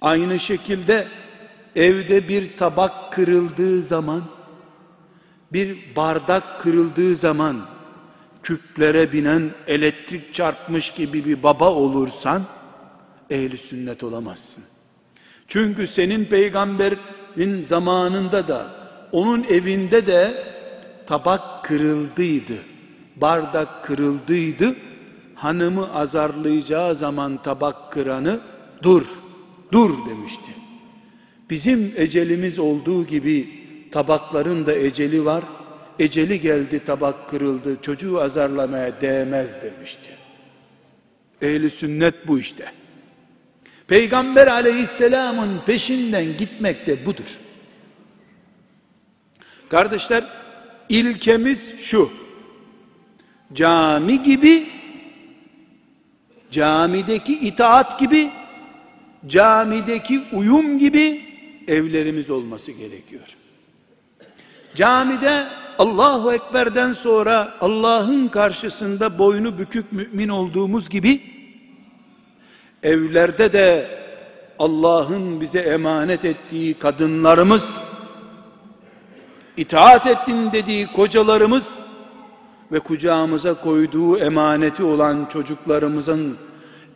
Aynı 0.00 0.38
şekilde 0.38 1.06
evde 1.76 2.28
bir 2.28 2.56
tabak 2.56 3.12
kırıldığı 3.12 3.82
zaman, 3.82 4.22
bir 5.52 5.96
bardak 5.96 6.60
kırıldığı 6.60 7.16
zaman, 7.16 7.56
küplere 8.42 9.12
binen 9.12 9.50
elektrik 9.66 10.34
çarpmış 10.34 10.90
gibi 10.90 11.24
bir 11.24 11.42
baba 11.42 11.72
olursan, 11.72 12.42
ehli 13.30 13.58
sünnet 13.58 14.02
olamazsın. 14.02 14.64
Çünkü 15.48 15.86
senin 15.86 16.24
peygamberin 16.24 17.64
zamanında 17.64 18.48
da, 18.48 18.70
onun 19.12 19.42
evinde 19.44 20.06
de 20.06 20.44
tabak 21.06 21.64
kırıldıydı 21.64 22.70
bardak 23.20 23.84
kırıldıydı. 23.84 24.76
Hanımı 25.34 25.94
azarlayacağı 25.94 26.94
zaman 26.94 27.42
tabak 27.42 27.92
kıranı 27.92 28.40
dur, 28.82 29.06
dur 29.72 29.90
demişti. 30.10 30.50
Bizim 31.50 31.92
ecelimiz 31.96 32.58
olduğu 32.58 33.06
gibi 33.06 33.48
tabakların 33.92 34.66
da 34.66 34.74
eceli 34.74 35.24
var. 35.24 35.44
Eceli 36.00 36.40
geldi 36.40 36.84
tabak 36.84 37.30
kırıldı 37.30 37.76
çocuğu 37.82 38.20
azarlamaya 38.20 39.00
değmez 39.00 39.50
demişti. 39.62 40.10
Ehli 41.42 41.70
sünnet 41.70 42.28
bu 42.28 42.38
işte. 42.38 42.72
Peygamber 43.88 44.46
aleyhisselamın 44.46 45.64
peşinden 45.66 46.36
gitmek 46.36 46.86
de 46.86 47.06
budur. 47.06 47.38
Kardeşler 49.68 50.24
ilkemiz 50.88 51.80
şu 51.80 52.10
cami 53.52 54.22
gibi 54.22 54.68
camideki 56.50 57.38
itaat 57.38 58.00
gibi 58.00 58.30
camideki 59.26 60.20
uyum 60.32 60.78
gibi 60.78 61.22
evlerimiz 61.68 62.30
olması 62.30 62.72
gerekiyor. 62.72 63.36
Camide 64.74 65.59
Allahu 65.80 66.32
Ekber'den 66.32 66.92
sonra 66.92 67.54
Allah'ın 67.60 68.28
karşısında 68.28 69.18
boynu 69.18 69.58
bükük 69.58 69.92
mümin 69.92 70.28
olduğumuz 70.28 70.88
gibi 70.88 71.20
evlerde 72.82 73.52
de 73.52 73.86
Allah'ın 74.58 75.40
bize 75.40 75.58
emanet 75.58 76.24
ettiği 76.24 76.74
kadınlarımız 76.74 77.76
itaat 79.56 80.06
ettin 80.06 80.52
dediği 80.52 80.86
kocalarımız 80.86 81.78
ve 82.72 82.80
kucağımıza 82.80 83.54
koyduğu 83.54 84.18
emaneti 84.18 84.82
olan 84.82 85.26
çocuklarımızın 85.32 86.36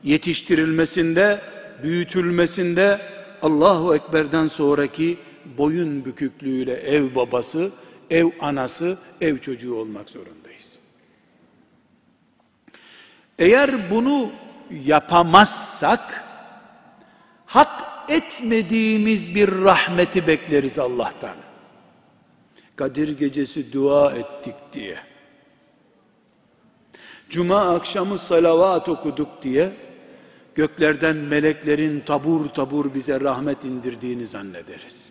yetiştirilmesinde, 0.03 1.41
büyütülmesinde 1.83 3.01
Allahu 3.43 3.95
Ekber'den 3.95 4.47
sonraki 4.47 5.19
boyun 5.59 6.05
büküklüğüyle 6.05 6.73
ev 6.73 7.15
babası, 7.15 7.71
ev 8.11 8.27
anası, 8.41 8.99
ev 9.21 9.39
çocuğu 9.39 9.75
olmak 9.75 10.11
zorundayız. 10.11 10.79
Eğer 13.39 13.91
bunu 13.91 14.31
yapamazsak 14.71 16.25
hak 17.47 18.11
etmediğimiz 18.11 19.35
bir 19.35 19.53
rahmeti 19.53 20.27
bekleriz 20.27 20.79
Allah'tan. 20.79 21.37
Kadir 22.77 23.19
gecesi 23.19 23.73
dua 23.73 24.13
ettik 24.13 24.55
diye. 24.73 24.99
Cuma 27.31 27.75
akşamı 27.75 28.19
salavat 28.19 28.89
okuduk 28.89 29.43
diye 29.43 29.73
göklerden 30.55 31.17
meleklerin 31.17 32.01
tabur 32.01 32.49
tabur 32.49 32.95
bize 32.95 33.21
rahmet 33.21 33.65
indirdiğini 33.65 34.27
zannederiz. 34.27 35.04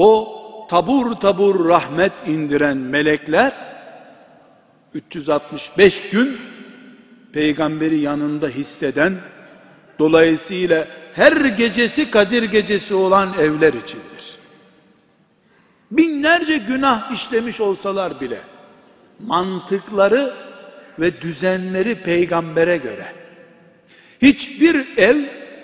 O 0.00 0.66
tabur 0.68 1.14
tabur 1.14 1.68
rahmet 1.68 2.12
indiren 2.26 2.76
melekler 2.76 3.52
365 4.94 6.10
gün 6.10 6.38
peygamberi 7.32 7.98
yanında 7.98 8.48
hisseden 8.48 9.14
dolayısıyla 9.98 10.88
her 11.14 11.32
gecesi 11.32 12.10
Kadir 12.10 12.42
gecesi 12.42 12.94
olan 12.94 13.34
evler 13.38 13.72
içindir. 13.72 14.36
Binlerce 15.90 16.58
günah 16.58 17.12
işlemiş 17.12 17.60
olsalar 17.60 18.20
bile 18.20 18.40
mantıkları 19.26 20.34
ve 20.98 21.20
düzenleri 21.20 22.02
peygambere 22.02 22.76
göre. 22.76 23.06
Hiçbir 24.22 24.98
ev 24.98 25.16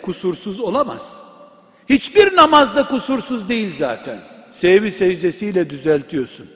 kusursuz 0.03 0.61
olamaz. 0.61 1.26
Hiçbir 1.89 2.37
namazda 2.37 2.87
kusursuz 2.87 3.49
değil 3.49 3.75
zaten. 3.79 4.19
Sevgi 4.51 4.91
secdesiyle 4.91 5.71
düzeltiyorsun. 5.71 6.47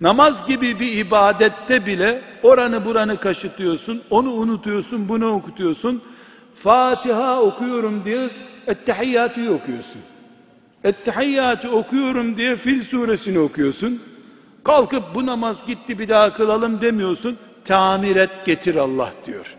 Namaz 0.00 0.46
gibi 0.46 0.80
bir 0.80 0.92
ibadette 0.92 1.86
bile 1.86 2.22
oranı 2.42 2.84
buranı 2.84 3.20
kaşıtıyorsun, 3.20 4.02
onu 4.10 4.32
unutuyorsun, 4.32 5.08
bunu 5.08 5.32
okutuyorsun. 5.32 6.02
Fatiha 6.54 7.42
okuyorum 7.42 8.04
diye 8.04 8.28
Ettehiyyatı 8.66 9.54
okuyorsun. 9.54 10.00
Ettehiyyatı 10.84 11.70
okuyorum 11.70 12.36
diye 12.36 12.56
Fil 12.56 12.82
suresini 12.82 13.38
okuyorsun. 13.38 14.02
Kalkıp 14.64 15.02
bu 15.14 15.26
namaz 15.26 15.66
gitti 15.66 15.98
bir 15.98 16.08
daha 16.08 16.32
kılalım 16.32 16.80
demiyorsun. 16.80 17.38
Tamir 17.64 18.16
et 18.16 18.30
getir 18.44 18.76
Allah 18.76 19.10
diyor. 19.26 19.56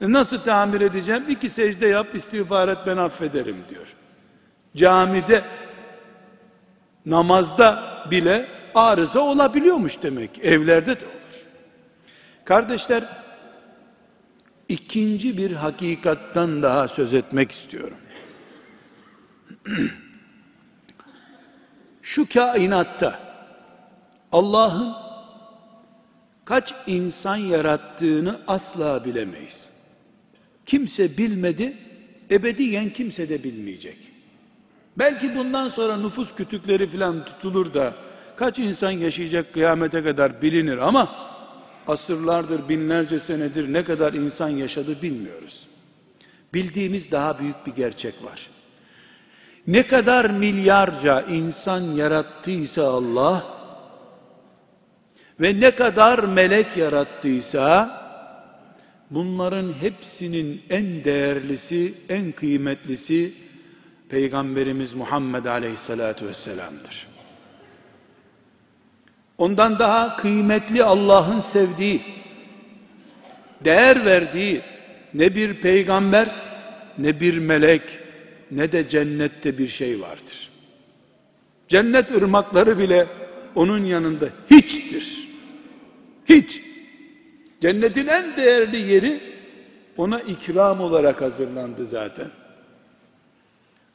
E 0.00 0.12
nasıl 0.12 0.38
tamir 0.38 0.80
edeceğim? 0.80 1.24
İki 1.28 1.48
secde 1.48 1.86
yap 1.86 2.14
istiğfar 2.14 2.68
et 2.68 2.78
ben 2.86 2.96
affederim 2.96 3.64
diyor. 3.68 3.94
Camide 4.76 5.44
namazda 7.06 7.82
bile 8.10 8.48
arıza 8.74 9.20
olabiliyormuş 9.20 10.02
demek. 10.02 10.38
Evlerde 10.44 11.00
de 11.00 11.04
olur. 11.04 11.46
Kardeşler 12.44 13.04
ikinci 14.68 15.38
bir 15.38 15.50
hakikattan 15.50 16.62
daha 16.62 16.88
söz 16.88 17.14
etmek 17.14 17.52
istiyorum. 17.52 17.98
Şu 22.02 22.28
kainatta 22.28 23.20
Allah'ın 24.32 24.94
kaç 26.44 26.74
insan 26.86 27.36
yarattığını 27.36 28.40
asla 28.46 29.04
bilemeyiz. 29.04 29.75
Kimse 30.66 31.16
bilmedi, 31.16 31.76
ebediyen 32.30 32.90
kimse 32.90 33.28
de 33.28 33.44
bilmeyecek. 33.44 33.98
Belki 34.98 35.36
bundan 35.36 35.68
sonra 35.68 35.96
nüfus 35.96 36.34
kütükleri 36.34 36.86
filan 36.86 37.24
tutulur 37.24 37.74
da 37.74 37.94
kaç 38.36 38.58
insan 38.58 38.90
yaşayacak 38.90 39.52
kıyamete 39.52 40.04
kadar 40.04 40.42
bilinir 40.42 40.78
ama 40.78 41.14
asırlardır, 41.88 42.68
binlerce 42.68 43.18
senedir 43.18 43.72
ne 43.72 43.84
kadar 43.84 44.12
insan 44.12 44.48
yaşadı 44.48 45.02
bilmiyoruz. 45.02 45.66
Bildiğimiz 46.54 47.10
daha 47.10 47.38
büyük 47.38 47.66
bir 47.66 47.72
gerçek 47.72 48.14
var. 48.24 48.50
Ne 49.66 49.82
kadar 49.82 50.30
milyarca 50.30 51.22
insan 51.22 51.80
yarattıysa 51.80 52.88
Allah, 52.88 53.56
ve 55.40 55.60
ne 55.60 55.70
kadar 55.70 56.18
melek 56.18 56.76
yarattıysa 56.76 58.02
bunların 59.10 59.72
hepsinin 59.80 60.62
en 60.70 61.04
değerlisi, 61.04 61.94
en 62.08 62.32
kıymetlisi 62.32 63.32
Peygamberimiz 64.08 64.92
Muhammed 64.92 65.44
Aleyhisselatü 65.44 66.26
Vesselam'dır. 66.26 67.06
Ondan 69.38 69.78
daha 69.78 70.16
kıymetli 70.16 70.84
Allah'ın 70.84 71.40
sevdiği, 71.40 72.02
değer 73.64 74.04
verdiği 74.04 74.60
ne 75.14 75.34
bir 75.34 75.54
peygamber, 75.54 76.34
ne 76.98 77.20
bir 77.20 77.38
melek, 77.38 77.82
ne 78.50 78.72
de 78.72 78.88
cennette 78.88 79.58
bir 79.58 79.68
şey 79.68 80.00
vardır. 80.00 80.50
Cennet 81.68 82.10
ırmakları 82.10 82.78
bile 82.78 83.06
onun 83.54 83.84
yanında 83.84 84.28
hiçtir. 84.50 85.28
Hiç. 86.28 86.65
Cennetin 87.60 88.06
en 88.06 88.36
değerli 88.36 88.92
yeri 88.92 89.20
ona 89.96 90.20
ikram 90.20 90.80
olarak 90.80 91.20
hazırlandı 91.20 91.86
zaten. 91.86 92.30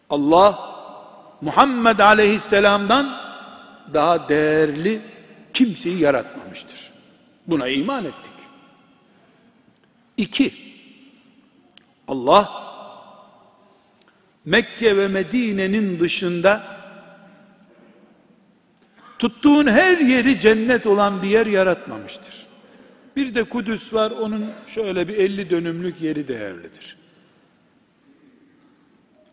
Allah 0.10 0.60
Muhammed 1.42 2.00
Aleyhisselam'dan 2.00 3.18
daha 3.94 4.30
değerli 4.30 5.02
kimseyi 5.54 6.00
yaratmamıştır. 6.00 6.92
Buna 7.48 7.68
iman 7.68 8.06
ettik. 8.06 8.32
İki, 10.18 10.54
Allah 12.08 12.62
Mekke 14.46 14.98
ve 14.98 15.08
Medine'nin 15.08 16.00
dışında 16.00 16.64
tuttuğun 19.20 19.68
her 19.68 19.98
yeri 19.98 20.40
cennet 20.40 20.88
olan 20.88 21.24
bir 21.24 21.28
yer 21.28 21.46
yaratmamıştır. 21.48 22.51
Bir 23.16 23.36
de 23.36 23.44
Kudüs 23.44 23.94
var, 23.94 24.12
onun 24.12 24.46
şöyle 24.68 25.08
bir 25.08 25.18
50 25.18 25.50
dönümlük 25.50 26.02
yeri 26.02 26.28
değerlidir. 26.28 26.98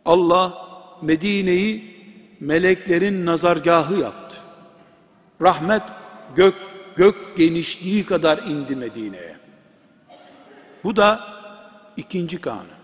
Allah 0.04 0.68
Medine'yi 1.02 1.98
meleklerin 2.40 3.26
nazargahı 3.26 3.94
yaptı. 3.94 4.36
Rahmet 5.42 5.82
gök 6.36 6.54
gök 6.96 7.36
genişliği 7.36 8.06
kadar 8.06 8.38
indi 8.38 8.76
Medine'ye. 8.76 9.36
Bu 10.84 10.96
da 10.96 11.20
ikinci 11.96 12.40
kanun. 12.40 12.78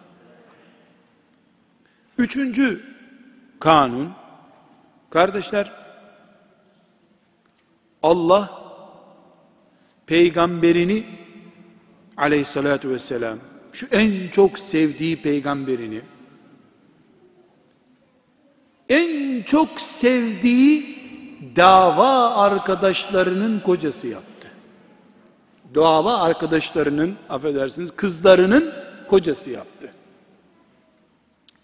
Üçüncü 2.18 2.80
kanun, 3.61 4.12
kardeşler, 5.11 5.72
Allah 8.02 8.63
peygamberini 10.07 11.07
aleyhissalatü 12.17 12.90
vesselam 12.90 13.38
şu 13.73 13.87
en 13.93 14.29
çok 14.29 14.59
sevdiği 14.59 15.23
peygamberini 15.23 16.01
en 18.88 19.43
çok 19.43 19.81
sevdiği 19.81 20.99
dava 21.57 22.35
arkadaşlarının 22.35 23.61
kocası 23.61 24.07
yaptı. 24.07 24.49
Dava 25.75 26.19
arkadaşlarının 26.19 27.17
affedersiniz 27.29 27.90
kızlarının 27.90 28.73
kocası 29.09 29.51
yaptı. 29.51 29.93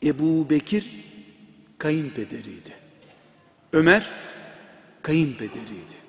Ebu 0.05 0.50
Bekir 0.50 1.05
kayınpederiydi. 1.79 2.74
Ömer 3.72 4.11
kayınpederiydi. 5.03 5.99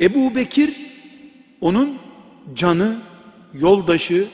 Ebu 0.00 0.34
Bekir 0.34 0.76
onun 1.60 1.98
canı, 2.54 2.96
yoldaşı, 3.54 4.28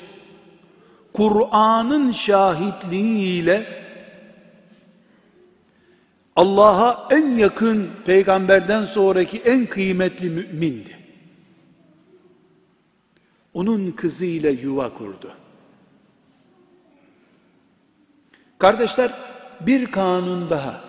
Kur'an'ın 1.12 2.12
şahitliğiyle 2.12 3.66
Allah'a 6.36 7.08
en 7.10 7.38
yakın 7.38 7.90
peygamberden 8.06 8.84
sonraki 8.84 9.38
en 9.38 9.66
kıymetli 9.66 10.30
mümindi. 10.30 10.96
Onun 13.54 13.90
kızıyla 13.90 14.50
yuva 14.50 14.94
kurdu. 14.94 15.32
Kardeşler 18.58 19.12
bir 19.60 19.86
kanun 19.86 20.50
daha. 20.50 20.85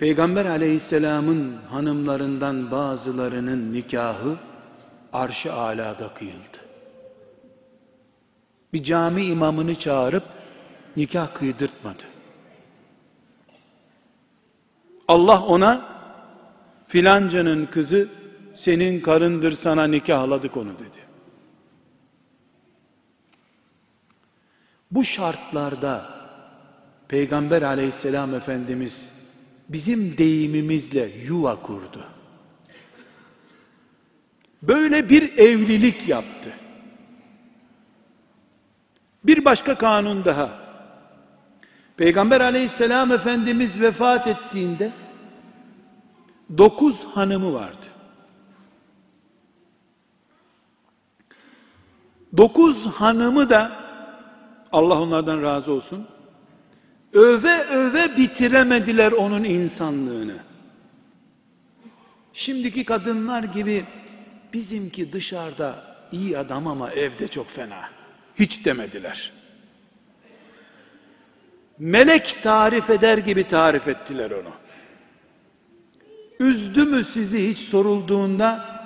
Peygamber 0.00 0.46
aleyhisselamın 0.46 1.56
hanımlarından 1.70 2.70
bazılarının 2.70 3.72
nikahı 3.72 4.36
arş-ı 5.12 5.52
alada 5.52 6.14
kıyıldı. 6.14 6.58
Bir 8.72 8.82
cami 8.82 9.24
imamını 9.24 9.74
çağırıp 9.74 10.22
nikah 10.96 11.34
kıydırtmadı. 11.34 12.02
Allah 15.08 15.46
ona 15.46 15.84
filancanın 16.88 17.66
kızı 17.66 18.08
senin 18.54 19.00
karındır 19.00 19.52
sana 19.52 19.84
nikahladık 19.84 20.56
onu 20.56 20.74
dedi. 20.74 21.00
Bu 24.90 25.04
şartlarda 25.04 26.08
Peygamber 27.08 27.62
aleyhisselam 27.62 28.34
Efendimiz 28.34 29.19
bizim 29.72 30.18
deyimimizle 30.18 31.10
yuva 31.26 31.62
kurdu. 31.62 32.00
Böyle 34.62 35.08
bir 35.08 35.38
evlilik 35.38 36.08
yaptı. 36.08 36.52
Bir 39.24 39.44
başka 39.44 39.74
kanun 39.74 40.24
daha. 40.24 40.60
Peygamber 41.96 42.40
aleyhisselam 42.40 43.12
Efendimiz 43.12 43.80
vefat 43.80 44.26
ettiğinde 44.26 44.92
dokuz 46.58 47.04
hanımı 47.04 47.52
vardı. 47.52 47.86
Dokuz 52.36 52.86
hanımı 52.86 53.50
da 53.50 53.72
Allah 54.72 55.00
onlardan 55.00 55.42
razı 55.42 55.72
olsun 55.72 56.06
öve 57.12 57.64
öve 57.64 58.16
bitiremediler 58.16 59.12
onun 59.12 59.44
insanlığını. 59.44 60.36
Şimdiki 62.32 62.84
kadınlar 62.84 63.42
gibi 63.42 63.84
bizimki 64.52 65.12
dışarıda 65.12 65.84
iyi 66.12 66.38
adam 66.38 66.66
ama 66.66 66.92
evde 66.92 67.28
çok 67.28 67.50
fena. 67.50 67.90
Hiç 68.38 68.64
demediler. 68.64 69.32
Melek 71.78 72.38
tarif 72.42 72.90
eder 72.90 73.18
gibi 73.18 73.44
tarif 73.48 73.88
ettiler 73.88 74.30
onu. 74.30 74.52
Üzdü 76.40 76.84
mü 76.84 77.04
sizi 77.04 77.50
hiç 77.50 77.58
sorulduğunda 77.58 78.80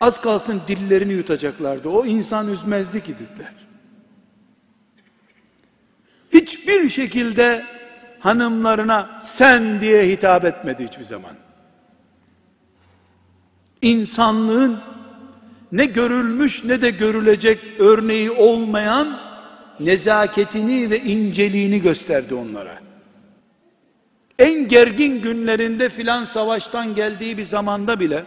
az 0.00 0.20
kalsın 0.20 0.62
dillerini 0.68 1.12
yutacaklardı. 1.12 1.88
O 1.88 2.06
insan 2.06 2.48
üzmezdi 2.48 3.02
ki 3.02 3.14
dediler. 3.14 3.63
Hiçbir 6.34 6.88
şekilde 6.88 7.64
hanımlarına 8.20 9.18
sen 9.20 9.80
diye 9.80 10.08
hitap 10.08 10.44
etmedi 10.44 10.84
hiçbir 10.84 11.04
zaman. 11.04 11.32
İnsanlığın 13.82 14.78
ne 15.72 15.84
görülmüş 15.84 16.64
ne 16.64 16.82
de 16.82 16.90
görülecek 16.90 17.58
örneği 17.78 18.30
olmayan 18.30 19.20
nezaketini 19.80 20.90
ve 20.90 21.00
inceliğini 21.00 21.82
gösterdi 21.82 22.34
onlara. 22.34 22.78
En 24.38 24.68
gergin 24.68 25.22
günlerinde 25.22 25.88
filan 25.88 26.24
savaştan 26.24 26.94
geldiği 26.94 27.38
bir 27.38 27.44
zamanda 27.44 28.00
bile 28.00 28.24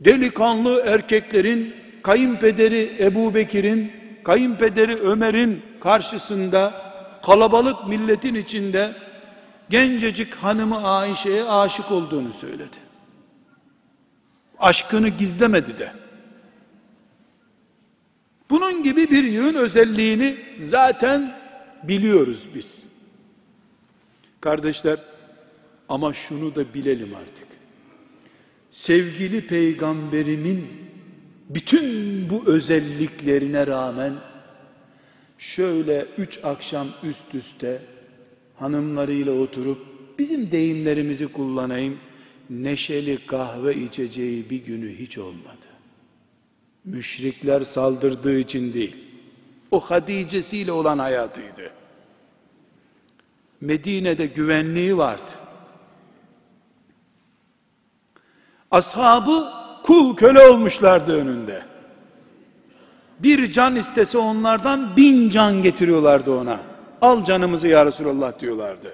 delikanlı 0.00 0.82
erkeklerin 0.86 1.74
kayınpederi 2.02 2.96
Ebu 3.00 3.34
Bekir'in 3.34 3.92
kayınpederi 4.24 4.94
Ömer'in 4.94 5.62
karşısında 5.86 6.92
kalabalık 7.22 7.88
milletin 7.88 8.34
içinde 8.34 8.94
gencecik 9.70 10.34
hanımı 10.34 10.88
Ayşe'ye 10.88 11.44
aşık 11.44 11.90
olduğunu 11.90 12.32
söyledi. 12.32 12.76
Aşkını 14.58 15.08
gizlemedi 15.08 15.78
de. 15.78 15.92
Bunun 18.50 18.82
gibi 18.82 19.10
bir 19.10 19.24
yığın 19.24 19.54
özelliğini 19.54 20.36
zaten 20.58 21.34
biliyoruz 21.82 22.48
biz. 22.54 22.88
Kardeşler 24.40 24.98
ama 25.88 26.12
şunu 26.12 26.54
da 26.54 26.74
bilelim 26.74 27.14
artık. 27.14 27.48
Sevgili 28.70 29.46
peygamberimin 29.46 30.66
bütün 31.48 32.30
bu 32.30 32.42
özelliklerine 32.46 33.66
rağmen 33.66 34.12
şöyle 35.38 36.06
üç 36.18 36.44
akşam 36.44 36.88
üst 37.02 37.34
üste 37.34 37.82
hanımlarıyla 38.56 39.32
oturup 39.32 39.78
bizim 40.18 40.50
deyimlerimizi 40.50 41.32
kullanayım 41.32 41.98
neşeli 42.50 43.26
kahve 43.26 43.74
içeceği 43.74 44.50
bir 44.50 44.64
günü 44.64 44.98
hiç 44.98 45.18
olmadı. 45.18 45.66
Müşrikler 46.84 47.64
saldırdığı 47.64 48.38
için 48.38 48.74
değil. 48.74 48.96
O 49.70 49.80
Hadice'siyle 49.80 50.72
olan 50.72 50.98
hayatıydı. 50.98 51.70
Medine'de 53.60 54.26
güvenliği 54.26 54.96
vardı. 54.96 55.32
Ashabı 58.70 59.52
kul 59.82 60.16
köle 60.16 60.48
olmuşlardı 60.48 61.12
önünde. 61.12 61.62
Bir 63.18 63.52
can 63.52 63.76
istese 63.76 64.18
onlardan 64.18 64.96
bin 64.96 65.30
can 65.30 65.62
getiriyorlardı 65.62 66.30
ona. 66.30 66.60
Al 67.00 67.24
canımızı 67.24 67.68
ya 67.68 67.86
Resulallah 67.86 68.40
diyorlardı. 68.40 68.92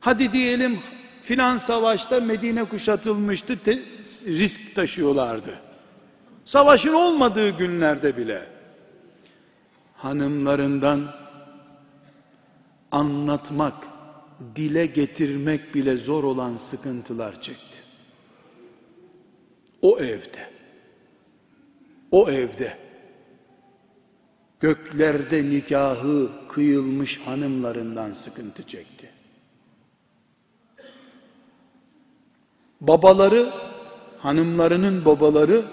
Hadi 0.00 0.32
diyelim 0.32 0.80
filan 1.22 1.58
savaşta 1.58 2.20
Medine 2.20 2.64
kuşatılmıştı, 2.64 3.58
te, 3.58 3.78
risk 4.26 4.74
taşıyorlardı. 4.74 5.58
Savaşın 6.44 6.94
olmadığı 6.94 7.50
günlerde 7.50 8.16
bile 8.16 8.46
hanımlarından 9.96 11.14
anlatmak, 12.90 13.74
dile 14.56 14.86
getirmek 14.86 15.74
bile 15.74 15.96
zor 15.96 16.24
olan 16.24 16.56
sıkıntılar 16.56 17.42
çekti. 17.42 17.76
O 19.82 19.98
evde, 19.98 20.55
o 22.10 22.30
evde, 22.30 22.72
göklerde 24.60 25.50
nikahı 25.50 26.30
kıyılmış 26.48 27.20
hanımlarından 27.20 28.14
sıkıntı 28.14 28.66
çekti. 28.66 29.10
Babaları, 32.80 33.50
hanımlarının 34.18 35.04
babaları, 35.04 35.64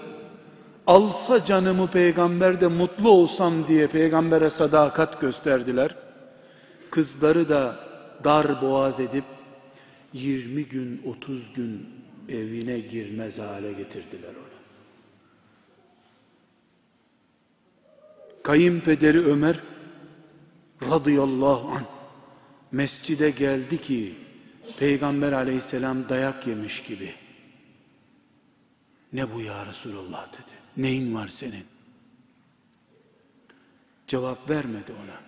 alsa 0.86 1.44
canımı 1.44 1.90
peygamber 1.90 2.60
de 2.60 2.66
mutlu 2.66 3.10
olsam 3.10 3.68
diye 3.68 3.86
peygambere 3.86 4.50
sadakat 4.50 5.20
gösterdiler. 5.20 5.96
Kızları 6.90 7.48
da 7.48 7.76
dar 8.24 8.62
boğaz 8.62 9.00
edip 9.00 9.24
20 10.12 10.64
gün 10.64 11.02
30 11.06 11.54
gün 11.54 11.88
evine 12.28 12.78
girmez 12.78 13.38
hale 13.38 13.72
getirdiler 13.72 14.28
onu. 14.28 14.53
Kayınpederi 18.44 19.20
Ömer 19.20 19.60
radıyallahu 20.82 21.68
anh 21.68 21.84
mescide 22.72 23.30
geldi 23.30 23.82
ki 23.82 24.14
Peygamber 24.78 25.32
aleyhisselam 25.32 26.08
dayak 26.08 26.46
yemiş 26.46 26.82
gibi. 26.82 27.14
Ne 29.12 29.34
bu 29.34 29.40
ya 29.40 29.66
Resulallah 29.66 30.32
dedi. 30.32 30.52
Neyin 30.76 31.14
var 31.14 31.28
senin? 31.28 31.64
Cevap 34.06 34.50
vermedi 34.50 34.92
ona. 34.92 35.20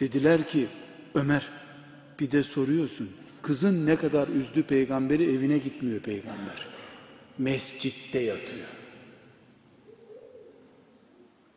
Dediler 0.00 0.48
ki 0.48 0.66
Ömer 1.14 1.48
bir 2.20 2.30
de 2.30 2.42
soruyorsun. 2.42 3.10
Kızın 3.42 3.86
ne 3.86 3.96
kadar 3.96 4.28
üzdü 4.28 4.62
peygamberi 4.62 5.34
evine 5.34 5.58
gitmiyor 5.58 6.00
peygamber. 6.00 6.66
Mescitte 7.38 8.18
yatıyor. 8.18 8.75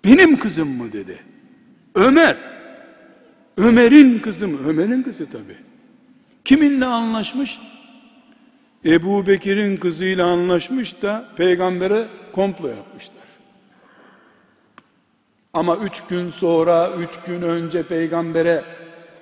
Benim 0.09 0.39
kızım 0.39 0.77
mı 0.77 0.93
dedi. 0.93 1.19
Ömer. 1.95 2.37
Ömer'in 3.57 4.19
kızı 4.19 4.47
mı? 4.47 4.57
Ömer'in 4.67 5.03
kızı 5.03 5.29
tabi. 5.29 5.55
Kiminle 6.45 6.85
anlaşmış? 6.85 7.59
Ebu 8.85 9.27
Bekir'in 9.27 9.77
kızıyla 9.77 10.27
anlaşmış 10.27 11.01
da 11.01 11.25
peygambere 11.37 12.07
komplo 12.33 12.67
yapmışlar. 12.67 13.15
Ama 15.53 15.77
üç 15.77 16.03
gün 16.07 16.29
sonra, 16.29 16.91
üç 16.97 17.19
gün 17.27 17.41
önce 17.41 17.83
peygambere 17.83 18.63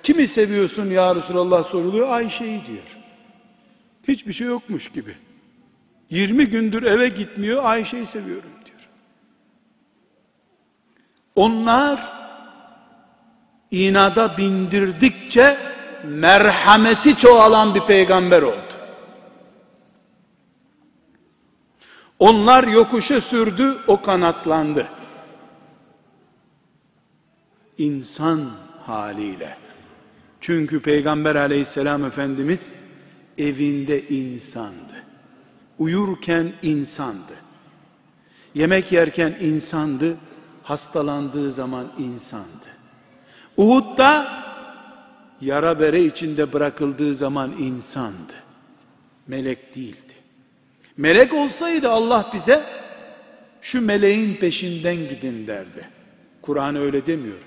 kimi 0.02 0.28
seviyorsun 0.28 0.90
ya 0.90 1.16
Resulallah 1.16 1.64
soruluyor. 1.64 2.08
Ayşe'yi 2.08 2.60
diyor. 2.66 2.96
Hiçbir 4.08 4.32
şey 4.32 4.46
yokmuş 4.46 4.88
gibi. 4.88 5.14
20 6.10 6.46
gündür 6.46 6.82
eve 6.82 7.08
gitmiyor 7.08 7.64
Ayşe'yi 7.64 8.06
seviyorum. 8.06 8.50
Onlar 11.38 12.00
inada 13.70 14.36
bindirdikçe 14.38 15.56
merhameti 16.04 17.16
çoğalan 17.16 17.74
bir 17.74 17.80
peygamber 17.80 18.42
oldu. 18.42 18.74
Onlar 22.18 22.64
yokuşa 22.64 23.20
sürdü, 23.20 23.78
o 23.86 24.02
kanatlandı. 24.02 24.88
İnsan 27.78 28.50
haliyle. 28.86 29.56
Çünkü 30.40 30.82
Peygamber 30.82 31.34
aleyhisselam 31.34 32.04
Efendimiz 32.04 32.72
evinde 33.38 34.08
insandı. 34.08 35.04
Uyurken 35.78 36.52
insandı. 36.62 37.34
Yemek 38.54 38.92
yerken 38.92 39.36
insandı. 39.40 40.16
Hastalandığı 40.68 41.52
zaman 41.52 41.86
insandı. 41.98 42.68
Uhud'da 43.56 44.28
yara 45.40 45.80
bere 45.80 46.04
içinde 46.04 46.52
bırakıldığı 46.52 47.14
zaman 47.14 47.52
insandı. 47.58 48.32
Melek 49.26 49.74
değildi. 49.74 50.14
Melek 50.96 51.34
olsaydı 51.34 51.90
Allah 51.90 52.30
bize 52.34 52.64
şu 53.60 53.86
meleğin 53.86 54.34
peşinden 54.34 54.96
gidin 54.96 55.46
derdi. 55.46 55.88
Kur'an 56.42 56.76
öyle 56.76 57.06
demiyor. 57.06 57.38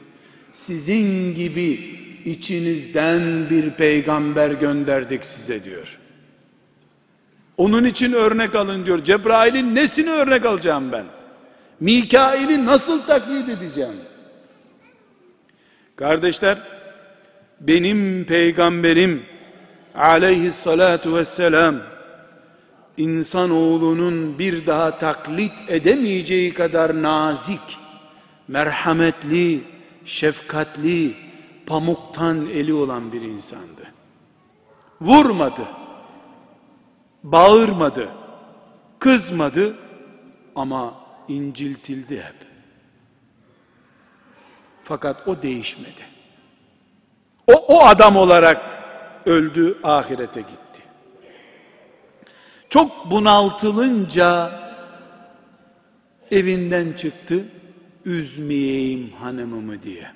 Sizin 0.53 1.35
gibi 1.35 1.99
içinizden 2.25 3.49
bir 3.49 3.71
peygamber 3.71 4.51
gönderdik 4.51 5.25
size 5.25 5.63
diyor. 5.63 5.99
Onun 7.57 7.83
için 7.83 8.13
örnek 8.13 8.55
alın 8.55 8.85
diyor. 8.85 9.03
Cebrail'in 9.03 9.75
nesini 9.75 10.09
örnek 10.09 10.45
alacağım 10.45 10.91
ben? 10.91 11.05
Mikail'i 11.81 12.65
nasıl 12.65 13.01
taklit 13.01 13.49
edeceğim? 13.49 13.95
Kardeşler, 15.95 16.57
benim 17.59 18.25
peygamberim 18.25 19.23
aleyhissalatu 19.95 21.15
vesselam 21.15 21.75
insanoğlunun 22.97 24.39
bir 24.39 24.67
daha 24.67 24.97
taklit 24.97 25.51
edemeyeceği 25.67 26.53
kadar 26.53 27.03
nazik, 27.03 27.77
merhametli, 28.47 29.63
şefkatli, 30.05 31.15
pamuktan 31.65 32.47
eli 32.53 32.73
olan 32.73 33.11
bir 33.11 33.21
insandı. 33.21 33.91
Vurmadı, 35.01 35.65
bağırmadı, 37.23 38.09
kızmadı 38.99 39.75
ama 40.55 41.00
inciltildi 41.35 42.17
hep. 42.17 42.35
Fakat 44.83 45.27
o 45.27 45.41
değişmedi. 45.41 46.01
O, 47.47 47.53
o 47.53 47.85
adam 47.85 48.15
olarak 48.15 48.61
öldü, 49.25 49.79
ahirete 49.83 50.41
gitti. 50.41 50.81
Çok 52.69 53.11
bunaltılınca 53.11 54.51
evinden 56.31 56.93
çıktı, 56.93 57.45
üzmeyeyim 58.05 59.11
hanımımı 59.11 59.83
diye. 59.83 60.07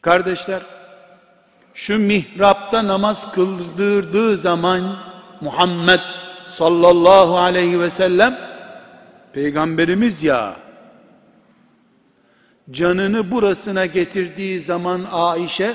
Kardeşler, 0.00 0.62
şu 1.74 1.98
mihrapta 1.98 2.86
namaz 2.86 3.32
kıldırdığı 3.32 4.36
zaman 4.36 4.98
Muhammed 5.40 6.00
sallallahu 6.44 7.38
aleyhi 7.38 7.80
ve 7.80 7.90
sellem 7.90 8.38
peygamberimiz 9.32 10.22
ya 10.22 10.56
canını 12.70 13.30
burasına 13.30 13.86
getirdiği 13.86 14.60
zaman 14.60 15.06
Aişe 15.10 15.74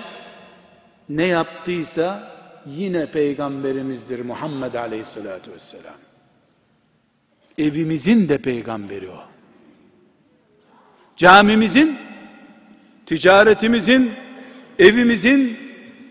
ne 1.10 1.26
yaptıysa 1.26 2.32
yine 2.66 3.12
peygamberimizdir 3.12 4.26
Muhammed 4.26 4.74
aleyhissalatü 4.74 5.52
vesselam. 5.52 5.96
Evimizin 7.58 8.30
de 8.30 8.38
peygamberi 8.38 9.10
o. 9.10 9.24
Camimizin, 11.18 11.98
ticaretimizin, 13.06 14.14
evimizin, 14.80 15.58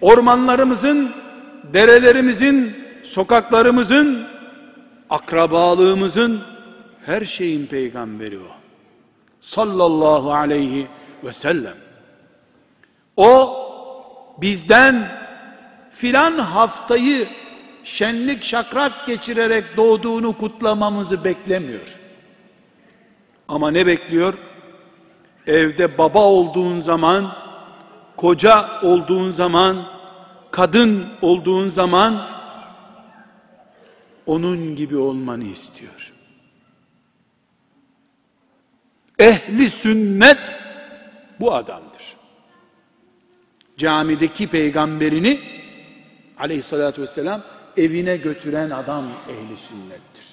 ormanlarımızın, 0.00 1.12
derelerimizin, 1.72 2.76
sokaklarımızın, 3.02 4.26
akrabalığımızın, 5.10 6.40
her 7.06 7.24
şeyin 7.24 7.66
peygamberi 7.66 8.38
o. 8.38 8.56
Sallallahu 9.40 10.32
aleyhi 10.32 10.86
ve 11.24 11.32
sellem. 11.32 11.76
O 13.16 13.56
bizden 14.38 15.08
filan 15.92 16.38
haftayı 16.38 17.28
şenlik 17.84 18.44
şakrak 18.44 19.06
geçirerek 19.06 19.64
doğduğunu 19.76 20.38
kutlamamızı 20.38 21.24
beklemiyor. 21.24 21.98
Ama 23.48 23.70
ne 23.70 23.86
bekliyor? 23.86 24.34
Evde 25.46 25.98
baba 25.98 26.24
olduğun 26.24 26.80
zaman, 26.80 27.32
koca 28.16 28.82
olduğun 28.82 29.30
zaman, 29.30 29.84
kadın 30.50 31.06
olduğun 31.22 31.68
zaman 31.68 32.35
onun 34.26 34.76
gibi 34.76 34.96
olmanı 34.96 35.44
istiyor. 35.44 36.12
Ehli 39.18 39.70
sünnet 39.70 40.56
bu 41.40 41.54
adamdır. 41.54 42.16
Camideki 43.78 44.46
peygamberini 44.46 45.40
aleyhissalatü 46.38 47.02
vesselam 47.02 47.42
evine 47.76 48.16
götüren 48.16 48.70
adam 48.70 49.04
ehli 49.28 49.56
sünnettir. 49.56 50.24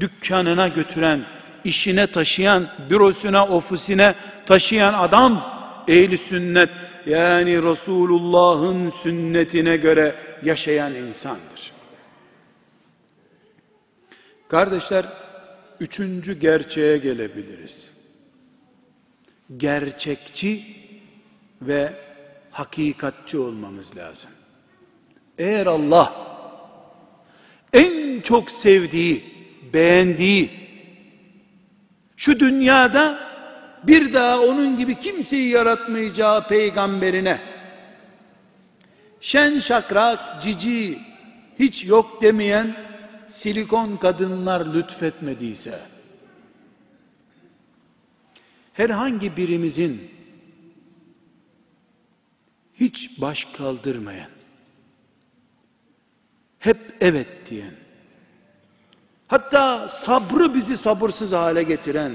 Dükkanına 0.00 0.68
götüren, 0.68 1.24
işine 1.64 2.06
taşıyan, 2.06 2.68
bürosuna, 2.90 3.46
ofisine 3.46 4.14
taşıyan 4.46 4.94
adam 4.94 5.44
ehli 5.88 6.18
sünnet 6.18 6.70
yani 7.06 7.62
Resulullah'ın 7.62 8.90
sünnetine 8.90 9.76
göre 9.76 10.14
yaşayan 10.42 10.94
insandır. 10.94 11.49
Kardeşler, 14.50 15.04
üçüncü 15.80 16.40
gerçeğe 16.40 16.98
gelebiliriz. 16.98 17.92
Gerçekçi 19.56 20.64
ve 21.62 21.92
hakikatçi 22.50 23.38
olmamız 23.38 23.96
lazım. 23.96 24.30
Eğer 25.38 25.66
Allah 25.66 26.14
en 27.72 28.20
çok 28.20 28.50
sevdiği, 28.50 29.24
beğendiği 29.72 30.50
şu 32.16 32.40
dünyada 32.40 33.18
bir 33.82 34.14
daha 34.14 34.40
onun 34.40 34.78
gibi 34.78 34.98
kimseyi 34.98 35.48
yaratmayacağı 35.48 36.48
peygamberine 36.48 37.40
şen 39.20 39.58
şakrak, 39.60 40.42
cici, 40.42 40.98
hiç 41.58 41.84
yok 41.84 42.22
demeyen 42.22 42.89
silikon 43.30 43.96
kadınlar 43.96 44.74
lütfetmediyse 44.74 45.80
herhangi 48.72 49.36
birimizin 49.36 50.10
hiç 52.74 53.20
baş 53.20 53.44
kaldırmayan 53.44 54.30
hep 56.58 56.78
evet 57.00 57.28
diyen, 57.50 57.74
hatta 59.28 59.88
sabrı 59.88 60.54
bizi 60.54 60.76
sabırsız 60.76 61.32
hale 61.32 61.62
getiren 61.62 62.12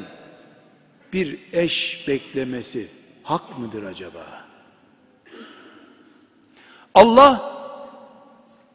bir 1.14 1.40
eş 1.52 2.06
beklemesi 2.08 2.88
hak 3.24 3.60
mıdır 3.60 3.84
acaba? 3.84 4.46
Allah 6.94 7.56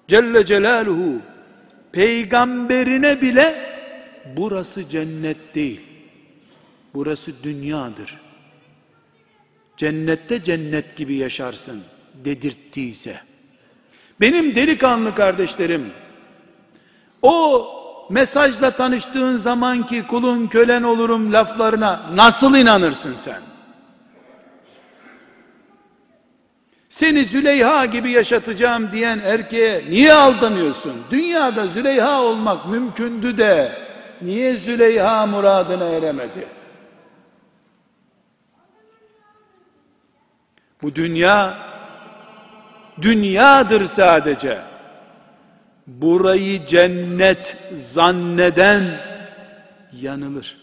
Celle 0.08 0.46
Celaluhu 0.46 1.29
peygamberine 1.92 3.20
bile 3.20 3.70
burası 4.36 4.88
cennet 4.88 5.54
değil. 5.54 5.80
Burası 6.94 7.42
dünyadır. 7.42 8.20
Cennette 9.76 10.42
cennet 10.42 10.96
gibi 10.96 11.14
yaşarsın 11.14 11.82
dedirttiyse 12.24 13.20
benim 14.20 14.54
delikanlı 14.54 15.14
kardeşlerim, 15.14 15.90
o 17.22 17.66
mesajla 18.10 18.70
tanıştığın 18.70 19.36
zaman 19.36 19.86
ki 19.86 20.06
kulun 20.06 20.46
kölen 20.46 20.82
olurum 20.82 21.32
laflarına 21.32 22.10
nasıl 22.14 22.56
inanırsın 22.56 23.14
sen? 23.14 23.40
Seni 26.90 27.24
Züleyha 27.24 27.86
gibi 27.86 28.10
yaşatacağım 28.10 28.92
diyen 28.92 29.18
erkeğe 29.18 29.84
niye 29.90 30.12
aldanıyorsun? 30.12 30.92
Dünyada 31.10 31.66
Züleyha 31.66 32.22
olmak 32.22 32.68
mümkündü 32.68 33.38
de 33.38 33.72
niye 34.22 34.56
Züleyha 34.56 35.26
muradına 35.26 35.84
eremedi? 35.84 36.46
Bu 40.82 40.94
dünya 40.94 41.58
dünyadır 43.02 43.84
sadece. 43.84 44.58
Burayı 45.86 46.66
cennet 46.66 47.58
zanneden 47.72 49.00
yanılır. 49.92 50.56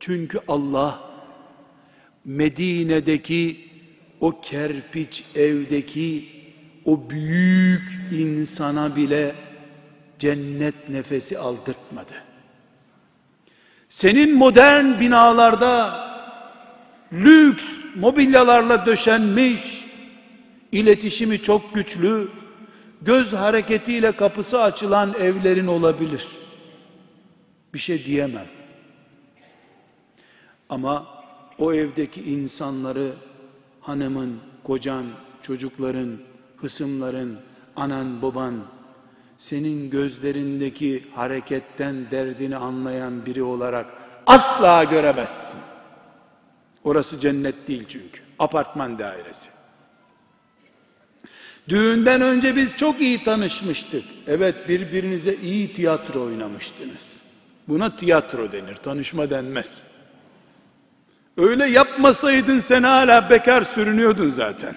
Çünkü 0.00 0.40
Allah 0.48 1.00
Medine'deki 2.24 3.67
o 4.20 4.40
kerpiç 4.40 5.24
evdeki 5.34 6.28
o 6.84 7.10
büyük 7.10 7.82
insana 8.12 8.96
bile 8.96 9.34
cennet 10.18 10.88
nefesi 10.88 11.38
aldırtmadı. 11.38 12.12
Senin 13.88 14.36
modern 14.36 15.00
binalarda 15.00 16.00
lüks 17.12 17.64
mobilyalarla 17.96 18.86
döşenmiş, 18.86 19.84
iletişimi 20.72 21.42
çok 21.42 21.74
güçlü, 21.74 22.28
göz 23.02 23.32
hareketiyle 23.32 24.12
kapısı 24.12 24.62
açılan 24.62 25.14
evlerin 25.20 25.66
olabilir. 25.66 26.28
Bir 27.74 27.78
şey 27.78 28.04
diyemem. 28.04 28.46
Ama 30.68 31.06
o 31.58 31.72
evdeki 31.72 32.22
insanları 32.22 33.12
hanımın, 33.88 34.40
kocan, 34.64 35.06
çocukların, 35.42 36.18
hısımların, 36.56 37.38
anan, 37.76 38.22
baban, 38.22 38.54
senin 39.38 39.90
gözlerindeki 39.90 41.04
hareketten 41.14 42.10
derdini 42.10 42.56
anlayan 42.56 43.26
biri 43.26 43.42
olarak 43.42 43.86
asla 44.26 44.84
göremezsin. 44.84 45.60
Orası 46.84 47.20
cennet 47.20 47.68
değil 47.68 47.84
çünkü. 47.88 48.20
Apartman 48.38 48.98
dairesi. 48.98 49.48
Düğünden 51.68 52.20
önce 52.20 52.56
biz 52.56 52.76
çok 52.76 53.00
iyi 53.00 53.24
tanışmıştık. 53.24 54.04
Evet 54.26 54.68
birbirinize 54.68 55.34
iyi 55.34 55.72
tiyatro 55.72 56.22
oynamıştınız. 56.22 57.20
Buna 57.68 57.96
tiyatro 57.96 58.52
denir, 58.52 58.74
tanışma 58.74 59.30
denmez. 59.30 59.84
Öyle 61.38 61.66
yapmasaydın 61.66 62.60
sen 62.60 62.82
hala 62.82 63.30
bekar 63.30 63.62
sürünüyordun 63.62 64.30
zaten. 64.30 64.74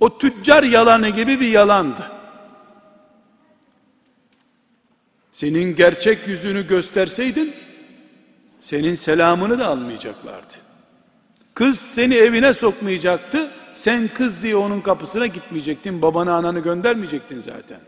O 0.00 0.18
tüccar 0.18 0.62
yalanı 0.62 1.08
gibi 1.08 1.40
bir 1.40 1.48
yalandı. 1.48 2.10
Senin 5.32 5.76
gerçek 5.76 6.28
yüzünü 6.28 6.68
gösterseydin, 6.68 7.54
senin 8.60 8.94
selamını 8.94 9.58
da 9.58 9.66
almayacaklardı. 9.66 10.54
Kız 11.54 11.80
seni 11.80 12.14
evine 12.14 12.54
sokmayacaktı, 12.54 13.50
sen 13.74 14.08
kız 14.08 14.42
diye 14.42 14.56
onun 14.56 14.80
kapısına 14.80 15.26
gitmeyecektin, 15.26 16.02
babanı 16.02 16.34
ananı 16.34 16.60
göndermeyecektin 16.60 17.40
zaten. 17.40 17.80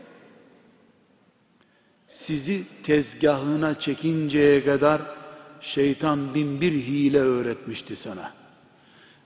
Sizi 2.07 2.63
tezgahına 2.83 3.79
çekinceye 3.79 4.65
kadar, 4.65 5.01
şeytan 5.61 6.33
bin 6.33 6.61
bir 6.61 6.71
hile 6.71 7.19
öğretmişti 7.19 7.95
sana. 7.95 8.31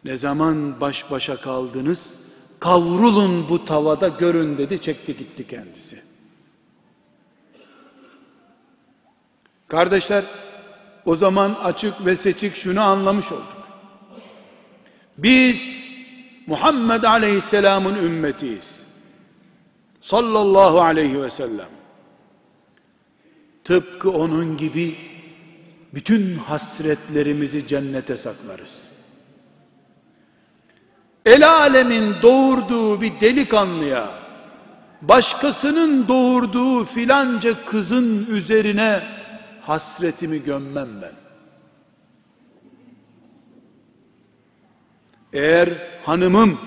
Ne 0.03 0.17
zaman 0.17 0.81
baş 0.81 1.11
başa 1.11 1.41
kaldınız, 1.41 2.13
kavrulun 2.59 3.49
bu 3.49 3.65
tavada 3.65 4.07
görün 4.07 4.57
dedi, 4.57 4.81
çekti 4.81 5.17
gitti 5.17 5.47
kendisi. 5.47 6.03
Kardeşler, 9.67 10.23
o 11.05 11.15
zaman 11.15 11.53
açık 11.53 12.05
ve 12.05 12.15
seçik 12.15 12.55
şunu 12.55 12.81
anlamış 12.81 13.31
olduk. 13.31 13.67
Biz 15.17 15.75
Muhammed 16.47 17.03
Aleyhisselam'ın 17.03 17.95
ümmetiyiz. 17.95 18.85
Sallallahu 20.01 20.81
aleyhi 20.81 21.21
ve 21.21 21.29
sellem. 21.29 21.69
Tıpkı 23.63 24.11
onun 24.11 24.57
gibi 24.57 24.95
bütün 25.95 26.37
hasretlerimizi 26.37 27.67
cennete 27.67 28.17
saklarız. 28.17 28.87
El 31.25 31.49
alemin 31.49 32.15
doğurduğu 32.21 33.01
bir 33.01 33.19
delikanlıya 33.21 34.09
başkasının 35.01 36.07
doğurduğu 36.07 36.85
filanca 36.85 37.65
kızın 37.65 38.25
üzerine 38.25 39.03
hasretimi 39.61 40.43
gömmem 40.43 41.01
ben. 41.01 41.13
Eğer 45.33 45.69
hanımım 46.03 46.59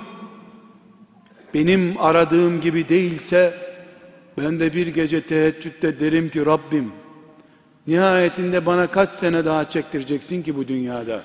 benim 1.55 1.95
aradığım 1.99 2.61
gibi 2.61 2.89
değilse 2.89 3.55
ben 4.39 4.61
de 4.61 4.75
bir 4.75 4.87
gece 4.87 5.23
teheccüde 5.23 6.01
derim 6.01 6.29
ki 6.29 6.47
Rabbim 6.47 6.93
nihayetinde 7.89 8.67
bana 8.67 8.87
kaç 8.87 9.09
sene 9.09 9.45
daha 9.45 9.71
çektireceksin 9.71 10.43
ki 10.43 10.57
bu 10.57 10.69
dünyada 10.69 11.23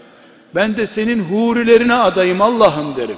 ben 0.55 0.78
de 0.78 0.88
senin 0.88 1.20
hurilerine 1.20 1.93
adayım 1.93 2.41
Allah'ım 2.41 2.95
derim 2.95 3.18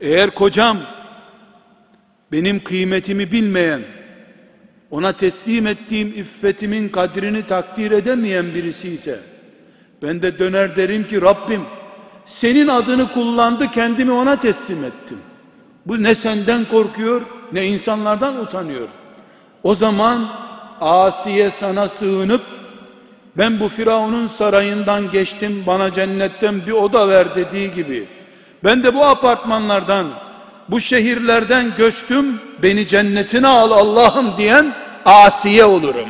eğer 0.00 0.30
kocam 0.30 0.78
benim 2.32 2.64
kıymetimi 2.64 3.32
bilmeyen 3.32 3.82
ona 4.90 5.12
teslim 5.12 5.66
ettiğim 5.66 6.08
iffetimin 6.08 6.88
kadrini 6.88 7.46
takdir 7.46 7.90
edemeyen 7.90 8.54
birisi 8.54 8.88
ise 8.88 9.20
ben 10.02 10.22
de 10.22 10.38
döner 10.38 10.76
derim 10.76 11.06
ki 11.06 11.22
Rabbim 11.22 11.62
senin 12.26 12.68
adını 12.68 13.12
kullandı 13.12 13.70
kendimi 13.70 14.12
ona 14.12 14.40
teslim 14.40 14.84
ettim. 14.84 15.18
Bu 15.86 16.02
ne 16.02 16.14
senden 16.14 16.64
korkuyor 16.64 17.22
ne 17.52 17.66
insanlardan 17.66 18.40
utanıyor. 18.40 18.88
O 19.62 19.74
zaman 19.74 20.28
Asiye 20.80 21.50
sana 21.50 21.88
sığınıp 21.88 22.42
ben 23.38 23.60
bu 23.60 23.68
Firavun'un 23.68 24.26
sarayından 24.26 25.10
geçtim 25.10 25.64
bana 25.66 25.92
cennetten 25.92 26.66
bir 26.66 26.72
oda 26.72 27.08
ver 27.08 27.34
dediği 27.34 27.72
gibi 27.74 28.08
ben 28.64 28.84
de 28.84 28.94
bu 28.94 29.04
apartmanlardan 29.04 30.06
bu 30.68 30.80
şehirlerden 30.80 31.72
göçtüm 31.78 32.40
beni 32.62 32.88
cennetine 32.88 33.48
al 33.48 33.70
Allah'ım 33.70 34.36
diyen 34.38 34.74
asiye 35.04 35.64
olurum. 35.64 36.08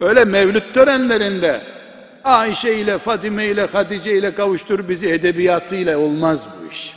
Öyle 0.00 0.24
mevlüt 0.24 0.74
törenlerinde 0.74 1.60
Ayşe 2.24 2.74
ile 2.74 2.98
Fadime 2.98 3.46
ile 3.46 3.66
Hatice 3.66 4.18
ile 4.18 4.34
kavuştur 4.34 4.88
bizi 4.88 5.08
edebiyatıyla 5.08 5.98
olmaz 5.98 6.40
bu 6.46 6.72
iş. 6.72 6.94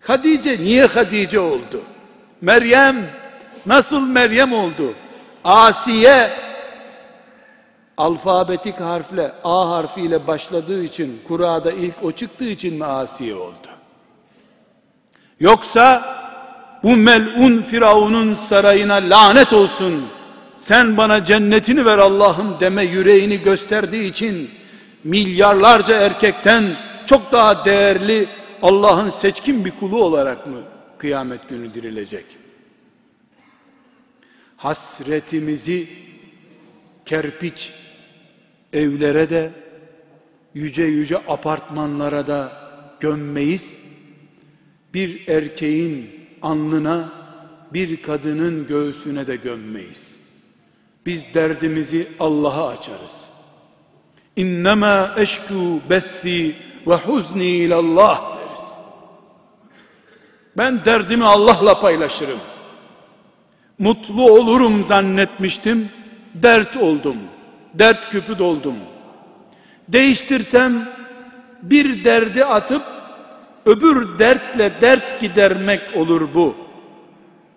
Hatice 0.00 0.58
niye 0.58 0.86
Hatice 0.86 1.40
oldu? 1.40 1.82
Meryem 2.40 2.96
nasıl 3.66 4.00
Meryem 4.00 4.52
oldu? 4.52 4.94
Asiye 5.44 6.30
alfabetik 7.96 8.80
harfle 8.80 9.32
A 9.44 9.70
harfiyle 9.70 10.26
başladığı 10.26 10.84
için 10.84 11.20
Kur'a'da 11.28 11.72
ilk 11.72 11.94
o 12.02 12.12
çıktığı 12.12 12.44
için 12.44 12.74
mi 12.74 12.84
Asiye 12.84 13.34
oldu? 13.34 13.68
Yoksa 15.40 16.16
bu 16.82 16.96
melun 16.96 17.62
Firavun'un 17.62 18.34
sarayına 18.34 18.94
lanet 18.94 19.52
olsun 19.52 20.04
sen 20.56 20.96
bana 20.96 21.24
cennetini 21.24 21.84
ver 21.84 21.98
Allah'ım 21.98 22.56
deme 22.60 22.82
yüreğini 22.82 23.42
gösterdiği 23.42 24.10
için 24.10 24.50
milyarlarca 25.04 25.96
erkekten 25.96 26.64
çok 27.06 27.32
daha 27.32 27.64
değerli 27.64 28.28
Allah'ın 28.62 29.08
seçkin 29.08 29.64
bir 29.64 29.70
kulu 29.70 30.04
olarak 30.04 30.46
mı 30.46 30.58
kıyamet 30.98 31.48
günü 31.48 31.74
dirilecek? 31.74 32.39
Hasretimizi 34.60 35.88
kerpiç 37.06 37.72
evlere 38.72 39.30
de 39.30 39.50
yüce 40.54 40.82
yüce 40.82 41.16
apartmanlara 41.28 42.26
da 42.26 42.52
gömmeyiz. 43.00 43.74
Bir 44.94 45.28
erkeğin 45.28 46.10
alnına 46.42 47.12
bir 47.72 48.02
kadının 48.02 48.66
göğsüne 48.68 49.26
de 49.26 49.36
gömmeyiz. 49.36 50.20
Biz 51.06 51.34
derdimizi 51.34 52.08
Allah'a 52.20 52.68
açarız. 52.68 53.24
İnnemâ 54.36 55.14
eşkû 55.16 55.78
bethi 55.90 56.56
ve 56.86 56.94
huzni 56.94 57.46
ilallah 57.46 58.36
deriz. 58.36 58.64
Ben 60.56 60.84
derdimi 60.84 61.24
Allah'la 61.24 61.80
paylaşırım. 61.80 62.38
Mutlu 63.80 64.32
olurum 64.32 64.84
zannetmiştim, 64.84 65.88
dert 66.34 66.76
oldum. 66.76 67.16
Dert 67.74 68.10
küpü 68.10 68.38
doldum. 68.38 68.74
Değiştirsem 69.88 70.88
bir 71.62 72.04
derdi 72.04 72.44
atıp 72.44 72.82
öbür 73.66 74.18
dertle 74.18 74.72
dert 74.80 75.20
gidermek 75.20 75.80
olur 75.96 76.28
bu. 76.34 76.54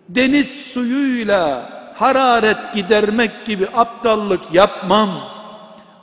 Deniz 0.10 0.48
suyuyla 0.48 1.70
hararet 1.96 2.74
gidermek 2.76 3.46
gibi 3.46 3.68
aptallık 3.74 4.42
yapmam. 4.54 5.10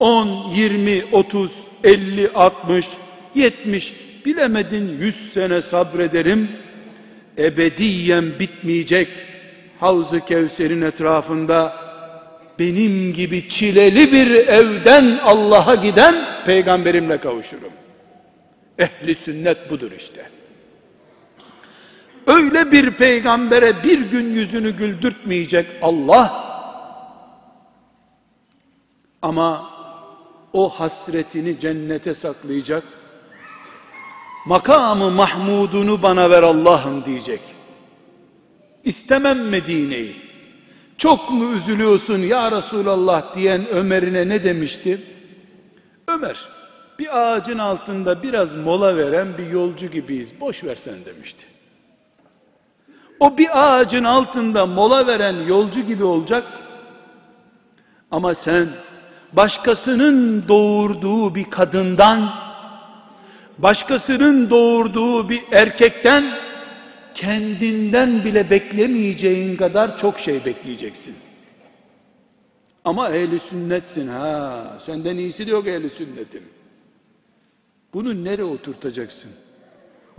10, 0.01 0.29
20, 0.55 1.05
30, 1.13 1.51
50, 1.85 2.31
60, 2.35 2.87
70 3.35 3.95
bilemedin 4.27 4.99
100 5.01 5.33
sene 5.33 5.63
sabrederim. 5.63 6.49
Ebediyen 7.39 8.25
bitmeyecek 8.41 9.09
Havz-ı 9.81 10.21
Kevser'in 10.21 10.83
etrafında 10.83 11.77
benim 12.59 13.13
gibi 13.13 13.49
çileli 13.49 14.13
bir 14.13 14.31
evden 14.31 15.19
Allah'a 15.25 15.75
giden 15.75 16.15
peygamberimle 16.47 17.19
kavuşurum. 17.19 17.73
Ehli 18.79 19.15
sünnet 19.15 19.71
budur 19.71 19.93
işte. 19.93 20.31
Öyle 22.27 22.73
bir 22.73 22.91
peygambere 22.91 23.85
bir 23.85 24.01
gün 24.01 24.35
yüzünü 24.35 24.71
güldürtmeyecek 24.71 25.67
Allah 25.83 26.45
ama 29.23 29.71
o 30.53 30.69
hasretini 30.69 31.61
cennete 31.61 32.15
saklayacak 32.15 32.83
makamı 34.47 35.11
mahmudunu 35.11 36.03
bana 36.03 36.31
ver 36.31 36.43
Allah'ım 36.43 37.05
diyecek 37.05 37.41
istemem 38.85 39.49
Medine'yi. 39.49 40.17
Çok 40.99 41.31
mu 41.31 41.53
üzülüyorsun 41.57 42.19
ya 42.19 42.53
Resulallah 42.53 43.35
diyen 43.35 43.69
Ömer'ine 43.69 44.29
ne 44.29 44.45
demişti? 44.45 45.01
Ömer 46.09 46.49
bir 47.01 47.19
ağacın 47.21 47.59
altında 47.59 48.23
biraz 48.23 48.55
mola 48.55 48.97
veren 48.97 49.39
bir 49.39 49.47
yolcu 49.47 49.87
gibiyiz 49.87 50.41
boş 50.41 50.65
versen 50.65 50.95
demişti. 51.05 51.47
O 53.21 53.39
bir 53.39 53.49
ağacın 53.53 54.05
altında 54.05 54.67
mola 54.67 55.07
veren 55.07 55.37
yolcu 55.47 55.81
gibi 55.81 56.05
olacak. 56.05 56.45
Ama 58.11 58.35
sen 58.35 58.69
başkasının 59.33 60.49
doğurduğu 60.49 61.35
bir 61.35 61.51
kadından, 61.51 62.31
başkasının 63.59 64.51
doğurduğu 64.51 65.29
bir 65.29 65.43
erkekten, 65.53 66.25
kendinden 67.15 68.25
bile 68.25 68.51
beklemeyeceğin 68.51 69.57
kadar 69.57 69.99
çok 69.99 70.19
şey 70.19 70.45
bekleyeceksin. 70.45 71.15
Ama 72.85 73.09
ehli 73.11 73.39
sünnetsin 73.39 74.09
ha. 74.09 74.79
Senden 74.87 75.17
iyisi 75.17 75.47
de 75.47 75.51
yok 75.51 75.67
ehli 75.67 75.91
sünnetin. 75.91 76.43
Bunu 77.95 78.25
nereye 78.25 78.45
oturtacaksın? 78.45 79.31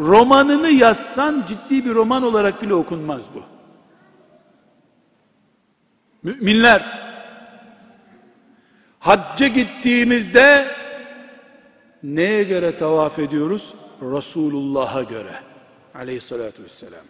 romanını 0.02 0.70
yazsan 0.70 1.44
ciddi 1.48 1.86
bir 1.86 1.94
roman 1.96 2.24
olarak 2.24 2.62
bile 2.62 2.74
okunmaz 2.74 3.28
bu. 3.36 3.44
Müminler 6.24 7.02
hacca 9.00 9.48
gittiğimizde 9.48 10.68
neye 12.04 12.44
göre 12.44 12.78
tavaf 12.78 13.20
ediyoruz? 13.20 13.74
Resulullah'a 14.02 15.04
göre. 15.04 15.51
Aleyhissalatü 15.96 16.64
vesselam. 16.64 17.06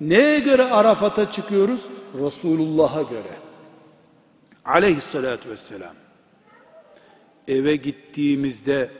Neye 0.00 0.40
göre 0.40 0.64
Arafat'a 0.64 1.30
çıkıyoruz? 1.30 1.80
Resulullah'a 2.14 3.02
göre. 3.02 3.36
Aleyhissalatü 4.64 5.50
vesselam. 5.50 5.94
Eve 7.48 7.76
gittiğimizde 7.76 8.90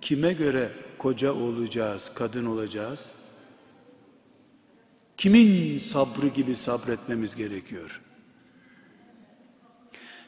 kime 0.00 0.32
göre 0.32 0.72
koca 0.98 1.32
olacağız, 1.32 2.10
kadın 2.14 2.46
olacağız? 2.46 3.10
Kimin 5.16 5.78
sabrı 5.78 6.28
gibi 6.28 6.56
sabretmemiz 6.56 7.34
gerekiyor? 7.36 8.00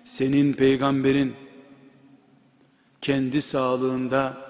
Senin 0.05 0.53
peygamberin 0.53 1.37
kendi 3.01 3.43
sağlığında 3.43 4.44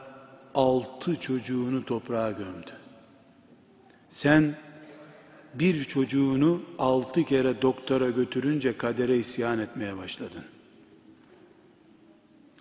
altı 0.54 1.20
çocuğunu 1.20 1.84
toprağa 1.84 2.30
gömdü. 2.30 2.70
Sen 4.08 4.54
bir 5.54 5.84
çocuğunu 5.84 6.62
altı 6.78 7.24
kere 7.24 7.62
doktora 7.62 8.10
götürünce 8.10 8.76
kadere 8.76 9.18
isyan 9.18 9.58
etmeye 9.58 9.96
başladın. 9.96 10.44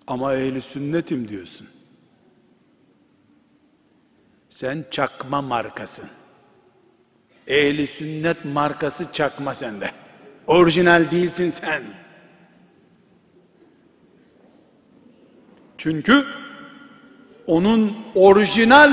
Ama 0.06 0.34
ehli 0.34 0.62
sünnetim 0.62 1.28
diyorsun. 1.28 1.68
Sen 4.48 4.84
çakma 4.90 5.42
markasın. 5.42 6.08
Ehli 7.46 7.86
sünnet 7.86 8.44
markası 8.44 9.12
çakma 9.12 9.54
sende. 9.54 9.90
Orijinal 10.46 11.10
değilsin 11.10 11.50
sen. 11.50 11.82
Çünkü 15.78 16.24
onun 17.46 17.96
orijinal 18.14 18.92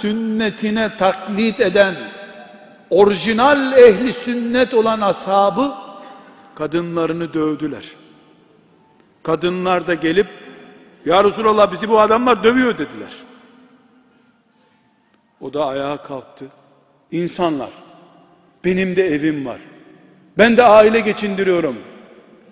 sünnetine 0.00 0.96
taklit 0.98 1.60
eden 1.60 1.94
orijinal 2.90 3.72
ehli 3.72 4.12
sünnet 4.12 4.74
olan 4.74 5.00
ashabı 5.00 5.72
kadınlarını 6.54 7.34
dövdüler. 7.34 7.92
Kadınlar 9.22 9.86
da 9.86 9.94
gelip 9.94 10.26
ya 11.04 11.24
Resulallah 11.24 11.72
bizi 11.72 11.88
bu 11.88 12.00
adamlar 12.00 12.44
dövüyor 12.44 12.74
dediler. 12.74 13.12
O 15.40 15.52
da 15.52 15.66
ayağa 15.66 15.96
kalktı. 15.96 16.44
İnsanlar, 17.10 17.70
benim 18.64 18.96
de 18.96 19.06
evim 19.06 19.46
var. 19.46 19.58
Ben 20.38 20.56
de 20.56 20.62
aile 20.62 21.00
geçindiriyorum. 21.00 21.76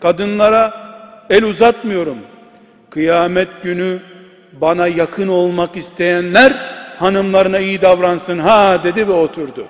Kadınlara 0.01 0.85
el 1.31 1.45
uzatmıyorum. 1.45 2.19
Kıyamet 2.91 3.63
günü 3.63 4.01
bana 4.61 4.87
yakın 4.89 5.29
olmak 5.29 5.77
isteyenler 5.77 6.53
hanımlarına 6.99 7.59
iyi 7.59 7.81
davransın 7.81 8.39
ha 8.39 8.85
dedi 8.85 9.09
ve 9.09 9.13
oturdu. 9.13 9.69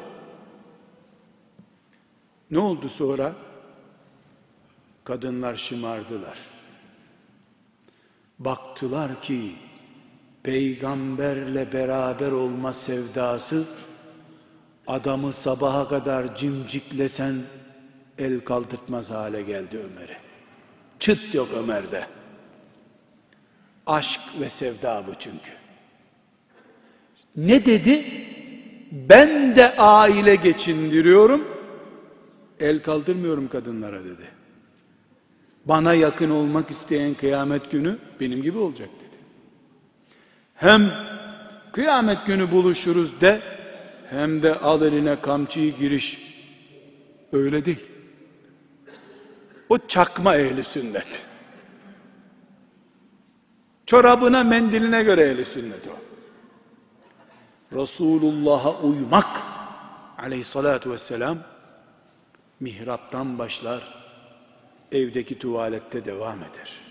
Ne 2.50 2.58
oldu 2.58 2.88
sonra? 2.88 3.32
Kadınlar 5.04 5.54
şımardılar. 5.54 6.38
Baktılar 8.38 9.22
ki 9.22 9.52
peygamberle 10.42 11.72
beraber 11.72 12.32
olma 12.32 12.72
sevdası 12.72 13.64
adamı 14.86 15.32
sabaha 15.32 15.88
kadar 15.88 16.36
cimciklesen 16.36 17.34
el 18.18 18.40
kaldırtmaz 18.40 19.10
hale 19.10 19.42
geldi 19.42 19.78
Ömer'e. 19.78 20.16
Çıt 20.98 21.34
yok 21.34 21.48
Ömer'de. 21.56 22.06
Aşk 23.86 24.20
ve 24.40 24.50
sevda 24.50 25.04
bu 25.06 25.12
çünkü. 25.18 25.50
Ne 27.36 27.66
dedi? 27.66 28.04
Ben 28.92 29.56
de 29.56 29.76
aile 29.76 30.34
geçindiriyorum. 30.34 31.44
El 32.60 32.82
kaldırmıyorum 32.82 33.48
kadınlara 33.48 34.04
dedi. 34.04 34.28
Bana 35.64 35.94
yakın 35.94 36.30
olmak 36.30 36.70
isteyen 36.70 37.14
kıyamet 37.14 37.70
günü 37.70 37.98
benim 38.20 38.42
gibi 38.42 38.58
olacak 38.58 38.88
dedi 39.00 39.14
hem 40.54 40.90
kıyamet 41.72 42.26
günü 42.26 42.52
buluşuruz 42.52 43.20
de 43.20 43.40
hem 44.10 44.42
de 44.42 44.54
al 44.54 44.82
eline 44.82 45.20
kamçıyı 45.20 45.76
giriş 45.76 46.34
öyle 47.32 47.64
değil 47.64 47.90
o 49.68 49.78
çakma 49.88 50.36
ehli 50.36 50.64
sünnet 50.64 51.26
çorabına 53.86 54.44
mendiline 54.44 55.02
göre 55.02 55.22
ehli 55.22 55.44
sünnet 55.44 55.88
o 55.88 55.96
Resulullah'a 57.80 58.80
uymak 58.80 59.26
aleyhissalatu 60.18 60.90
vesselam 60.90 61.38
mihraptan 62.60 63.38
başlar 63.38 63.94
evdeki 64.92 65.38
tuvalette 65.38 66.04
devam 66.04 66.38
eder 66.38 66.84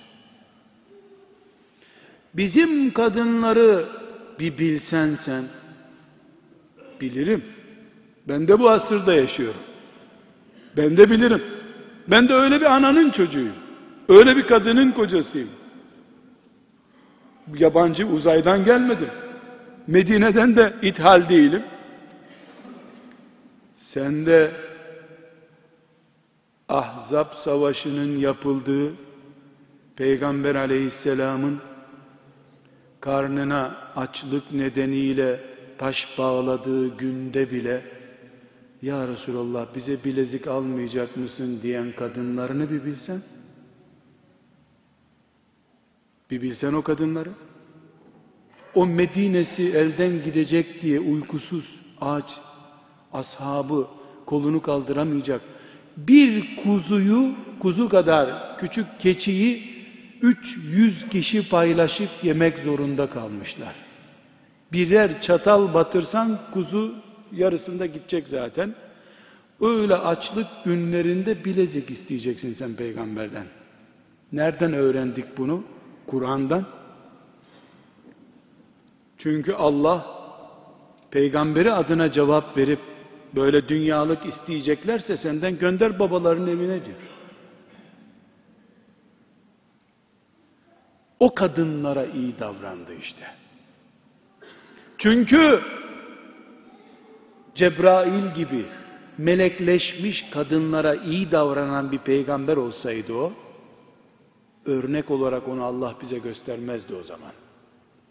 Bizim 2.33 2.93
kadınları 2.93 3.85
bir 4.39 4.57
bilsen 4.57 5.15
sen, 5.15 5.43
bilirim. 7.01 7.43
Ben 8.27 8.47
de 8.47 8.59
bu 8.59 8.69
asırda 8.69 9.13
yaşıyorum. 9.13 9.61
Ben 10.77 10.97
de 10.97 11.09
bilirim. 11.09 11.43
Ben 12.07 12.29
de 12.29 12.33
öyle 12.33 12.61
bir 12.61 12.65
ananın 12.65 13.09
çocuğuyum. 13.09 13.55
Öyle 14.09 14.37
bir 14.37 14.47
kadının 14.47 14.91
kocasıyım. 14.91 15.49
Yabancı 17.57 18.07
uzaydan 18.07 18.65
gelmedim. 18.65 19.09
Medine'den 19.87 20.55
de 20.55 20.73
ithal 20.81 21.29
değilim. 21.29 21.63
Sen 23.75 24.25
de 24.25 24.51
Ahzab 26.69 27.33
savaşının 27.33 28.17
yapıldığı 28.17 28.93
Peygamber 29.95 30.55
aleyhisselamın 30.55 31.59
karnına 32.99 33.77
açlık 33.95 34.53
nedeniyle 34.53 35.39
taş 35.77 36.17
bağladığı 36.17 36.97
günde 36.97 37.51
bile 37.51 37.81
ya 38.81 39.07
Resulallah 39.07 39.65
bize 39.75 40.03
bilezik 40.03 40.47
almayacak 40.47 41.17
mısın 41.17 41.59
diyen 41.63 41.91
kadınlarını 41.91 42.71
bir 42.71 42.85
bilsen 42.85 43.21
Bir 46.33 46.41
bilsen 46.41 46.73
o 46.73 46.81
kadınları. 46.81 47.29
O 48.75 48.85
Medine'si 48.85 49.63
elden 49.63 50.23
gidecek 50.23 50.81
diye 50.81 50.99
uykusuz, 50.99 51.79
aç, 52.01 52.37
ashabı 53.13 53.87
kolunu 54.25 54.61
kaldıramayacak 54.61 55.41
bir 55.97 56.55
kuzuyu, 56.63 57.31
kuzu 57.59 57.89
kadar 57.89 58.57
küçük 58.59 58.85
keçiyi 58.99 59.63
300 60.21 61.09
kişi 61.09 61.49
paylaşıp 61.49 62.09
yemek 62.23 62.59
zorunda 62.59 63.09
kalmışlar. 63.09 63.73
Birer 64.71 65.21
çatal 65.21 65.73
batırsan 65.73 66.39
kuzu 66.53 66.95
yarısında 67.31 67.85
gidecek 67.85 68.27
zaten. 68.27 68.75
Öyle 69.61 69.95
açlık 69.95 70.47
günlerinde 70.65 71.45
bilezik 71.45 71.91
isteyeceksin 71.91 72.53
sen 72.53 72.73
peygamberden. 72.73 73.45
Nereden 74.31 74.73
öğrendik 74.73 75.37
bunu? 75.37 75.63
Kur'an'dan. 76.07 76.65
Çünkü 79.17 79.53
Allah 79.53 80.05
peygamberi 81.11 81.71
adına 81.71 82.11
cevap 82.11 82.57
verip 82.57 82.79
böyle 83.35 83.67
dünyalık 83.69 84.25
isteyeceklerse 84.25 85.17
senden 85.17 85.59
gönder 85.59 85.99
babaların 85.99 86.47
evine 86.47 86.85
diyor. 86.85 86.97
O 91.19 91.35
kadınlara 91.35 92.05
iyi 92.05 92.39
davrandı 92.39 92.93
işte. 92.93 93.23
Çünkü 94.97 95.59
Cebrail 97.55 98.33
gibi 98.35 98.65
melekleşmiş 99.17 100.29
kadınlara 100.29 100.95
iyi 100.95 101.31
davranan 101.31 101.91
bir 101.91 101.97
peygamber 101.97 102.57
olsaydı 102.57 103.13
o, 103.13 103.33
örnek 104.65 105.11
olarak 105.11 105.47
onu 105.47 105.63
Allah 105.63 105.95
bize 106.01 106.17
göstermezdi 106.17 106.95
o 106.95 107.03
zaman. 107.03 107.31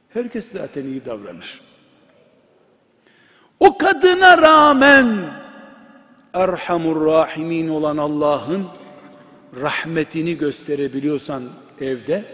Herkes 0.08 0.52
zaten 0.52 0.84
iyi 0.84 1.04
davranır. 1.04 1.60
O 3.60 3.78
kadına 3.78 4.38
rağmen 4.38 5.34
Erhamur 6.34 7.06
Rahimin 7.06 7.68
olan 7.68 7.96
Allah'ın 7.96 8.66
rahmetini 9.60 10.38
gösterebiliyorsan 10.38 11.42
evde 11.80 12.24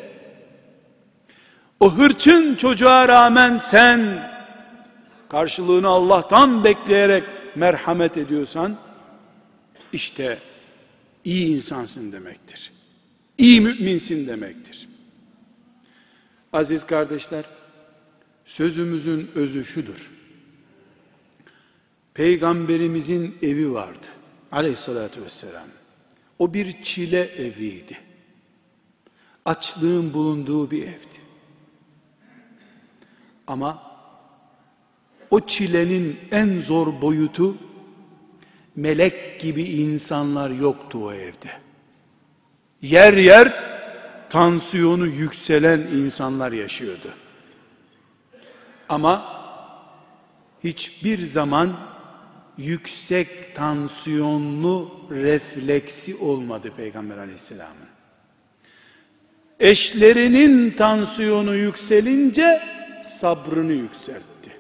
o 1.80 1.94
hırçın 1.94 2.54
çocuğa 2.54 3.08
rağmen 3.08 3.58
sen 3.58 4.30
karşılığını 5.28 5.88
Allah'tan 5.88 6.64
bekleyerek 6.64 7.24
merhamet 7.54 8.16
ediyorsan 8.16 8.76
işte 9.92 10.38
iyi 11.24 11.56
insansın 11.56 12.12
demektir. 12.12 12.78
İyi 13.39 13.61
müminsin 13.61 14.26
demektir. 14.26 14.89
Aziz 16.53 16.86
kardeşler, 16.86 17.45
sözümüzün 18.45 19.30
özü 19.34 19.64
şudur. 19.64 20.11
Peygamberimizin 22.14 23.36
evi 23.43 23.72
vardı. 23.72 24.07
Aleyhissalatü 24.53 25.22
vesselam. 25.22 25.68
O 26.39 26.55
bir 26.55 26.82
çile 26.82 27.20
eviydi. 27.20 27.99
Açlığın 29.45 30.12
bulunduğu 30.12 30.70
bir 30.70 30.82
evdi. 30.82 31.18
Ama 33.47 33.82
o 35.30 35.41
çilenin 35.41 36.16
en 36.30 36.61
zor 36.61 37.03
boyutu 37.03 37.57
melek 38.76 39.41
gibi 39.41 39.62
insanlar 39.62 40.51
yoktu 40.51 41.05
o 41.05 41.12
evde. 41.12 41.67
Yer 42.83 43.14
yer 43.14 43.64
tansiyonu 44.31 45.07
yükselen 45.07 45.79
insanlar 45.81 46.53
yaşıyordu. 46.53 47.09
Ama 48.89 49.39
hiçbir 50.64 51.26
zaman 51.26 51.76
yüksek 52.59 53.55
tansiyonlu 53.55 55.01
refleksi 55.11 56.16
olmadı 56.16 56.72
Peygamber 56.76 57.18
aleyhisselamın. 57.18 57.89
Eşlerinin 59.61 60.70
tansiyonu 60.70 61.55
yükselince 61.55 62.62
sabrını 63.05 63.72
yükseltti. 63.72 64.51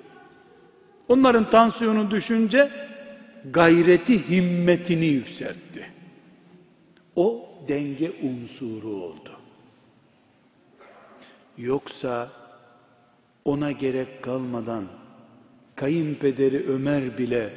Onların 1.08 1.50
tansiyonu 1.50 2.10
düşünce 2.10 2.70
gayreti 3.52 4.28
himmetini 4.28 5.06
yükseltti. 5.06 5.86
O 7.16 7.47
denge 7.68 8.10
unsuru 8.22 8.88
oldu. 8.88 9.32
Yoksa 11.58 12.28
ona 13.44 13.72
gerek 13.72 14.22
kalmadan 14.22 14.84
kayınpederi 15.76 16.68
Ömer 16.68 17.18
bile 17.18 17.52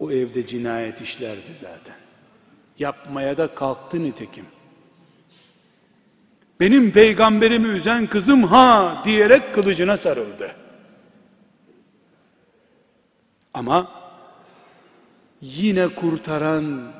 o 0.00 0.10
evde 0.12 0.46
cinayet 0.46 1.00
işlerdi 1.00 1.54
zaten. 1.60 1.96
Yapmaya 2.78 3.36
da 3.36 3.54
kalktı 3.54 4.02
nitekim. 4.02 4.46
Benim 6.60 6.90
peygamberimi 6.90 7.68
üzen 7.68 8.06
kızım 8.06 8.42
ha 8.42 9.02
diyerek 9.04 9.54
kılıcına 9.54 9.96
sarıldı. 9.96 10.56
Ama 13.54 13.90
yine 15.40 15.88
kurtaran 15.88 16.92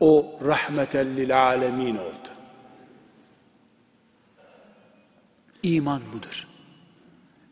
o 0.00 0.38
rahmeten 0.44 1.16
lil 1.16 1.42
alemin 1.42 1.96
oldu. 1.96 2.28
İman 5.62 6.02
budur. 6.12 6.48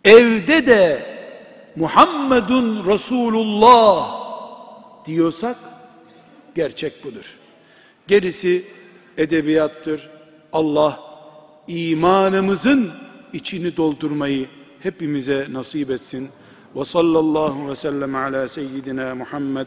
Evde 0.05 0.66
de 0.66 1.07
Muhammedun 1.76 2.86
Resulullah 2.86 4.22
diyorsak 5.07 5.57
gerçek 6.55 7.05
budur. 7.05 7.38
Gerisi 8.09 8.64
edebiyattır. 9.16 10.11
Allah 10.53 11.01
imanımızın 11.68 12.93
içini 13.32 13.76
doldurmayı 13.76 14.49
hepimize 14.82 15.47
nasip 15.51 15.90
etsin. 15.90 16.30
Ve 16.76 16.84
sallallahu 16.84 17.68
ve 17.68 17.76
sellem 17.76 18.14
ala 18.14 18.49
seyyidina 18.49 19.14
Muhammed 19.14 19.66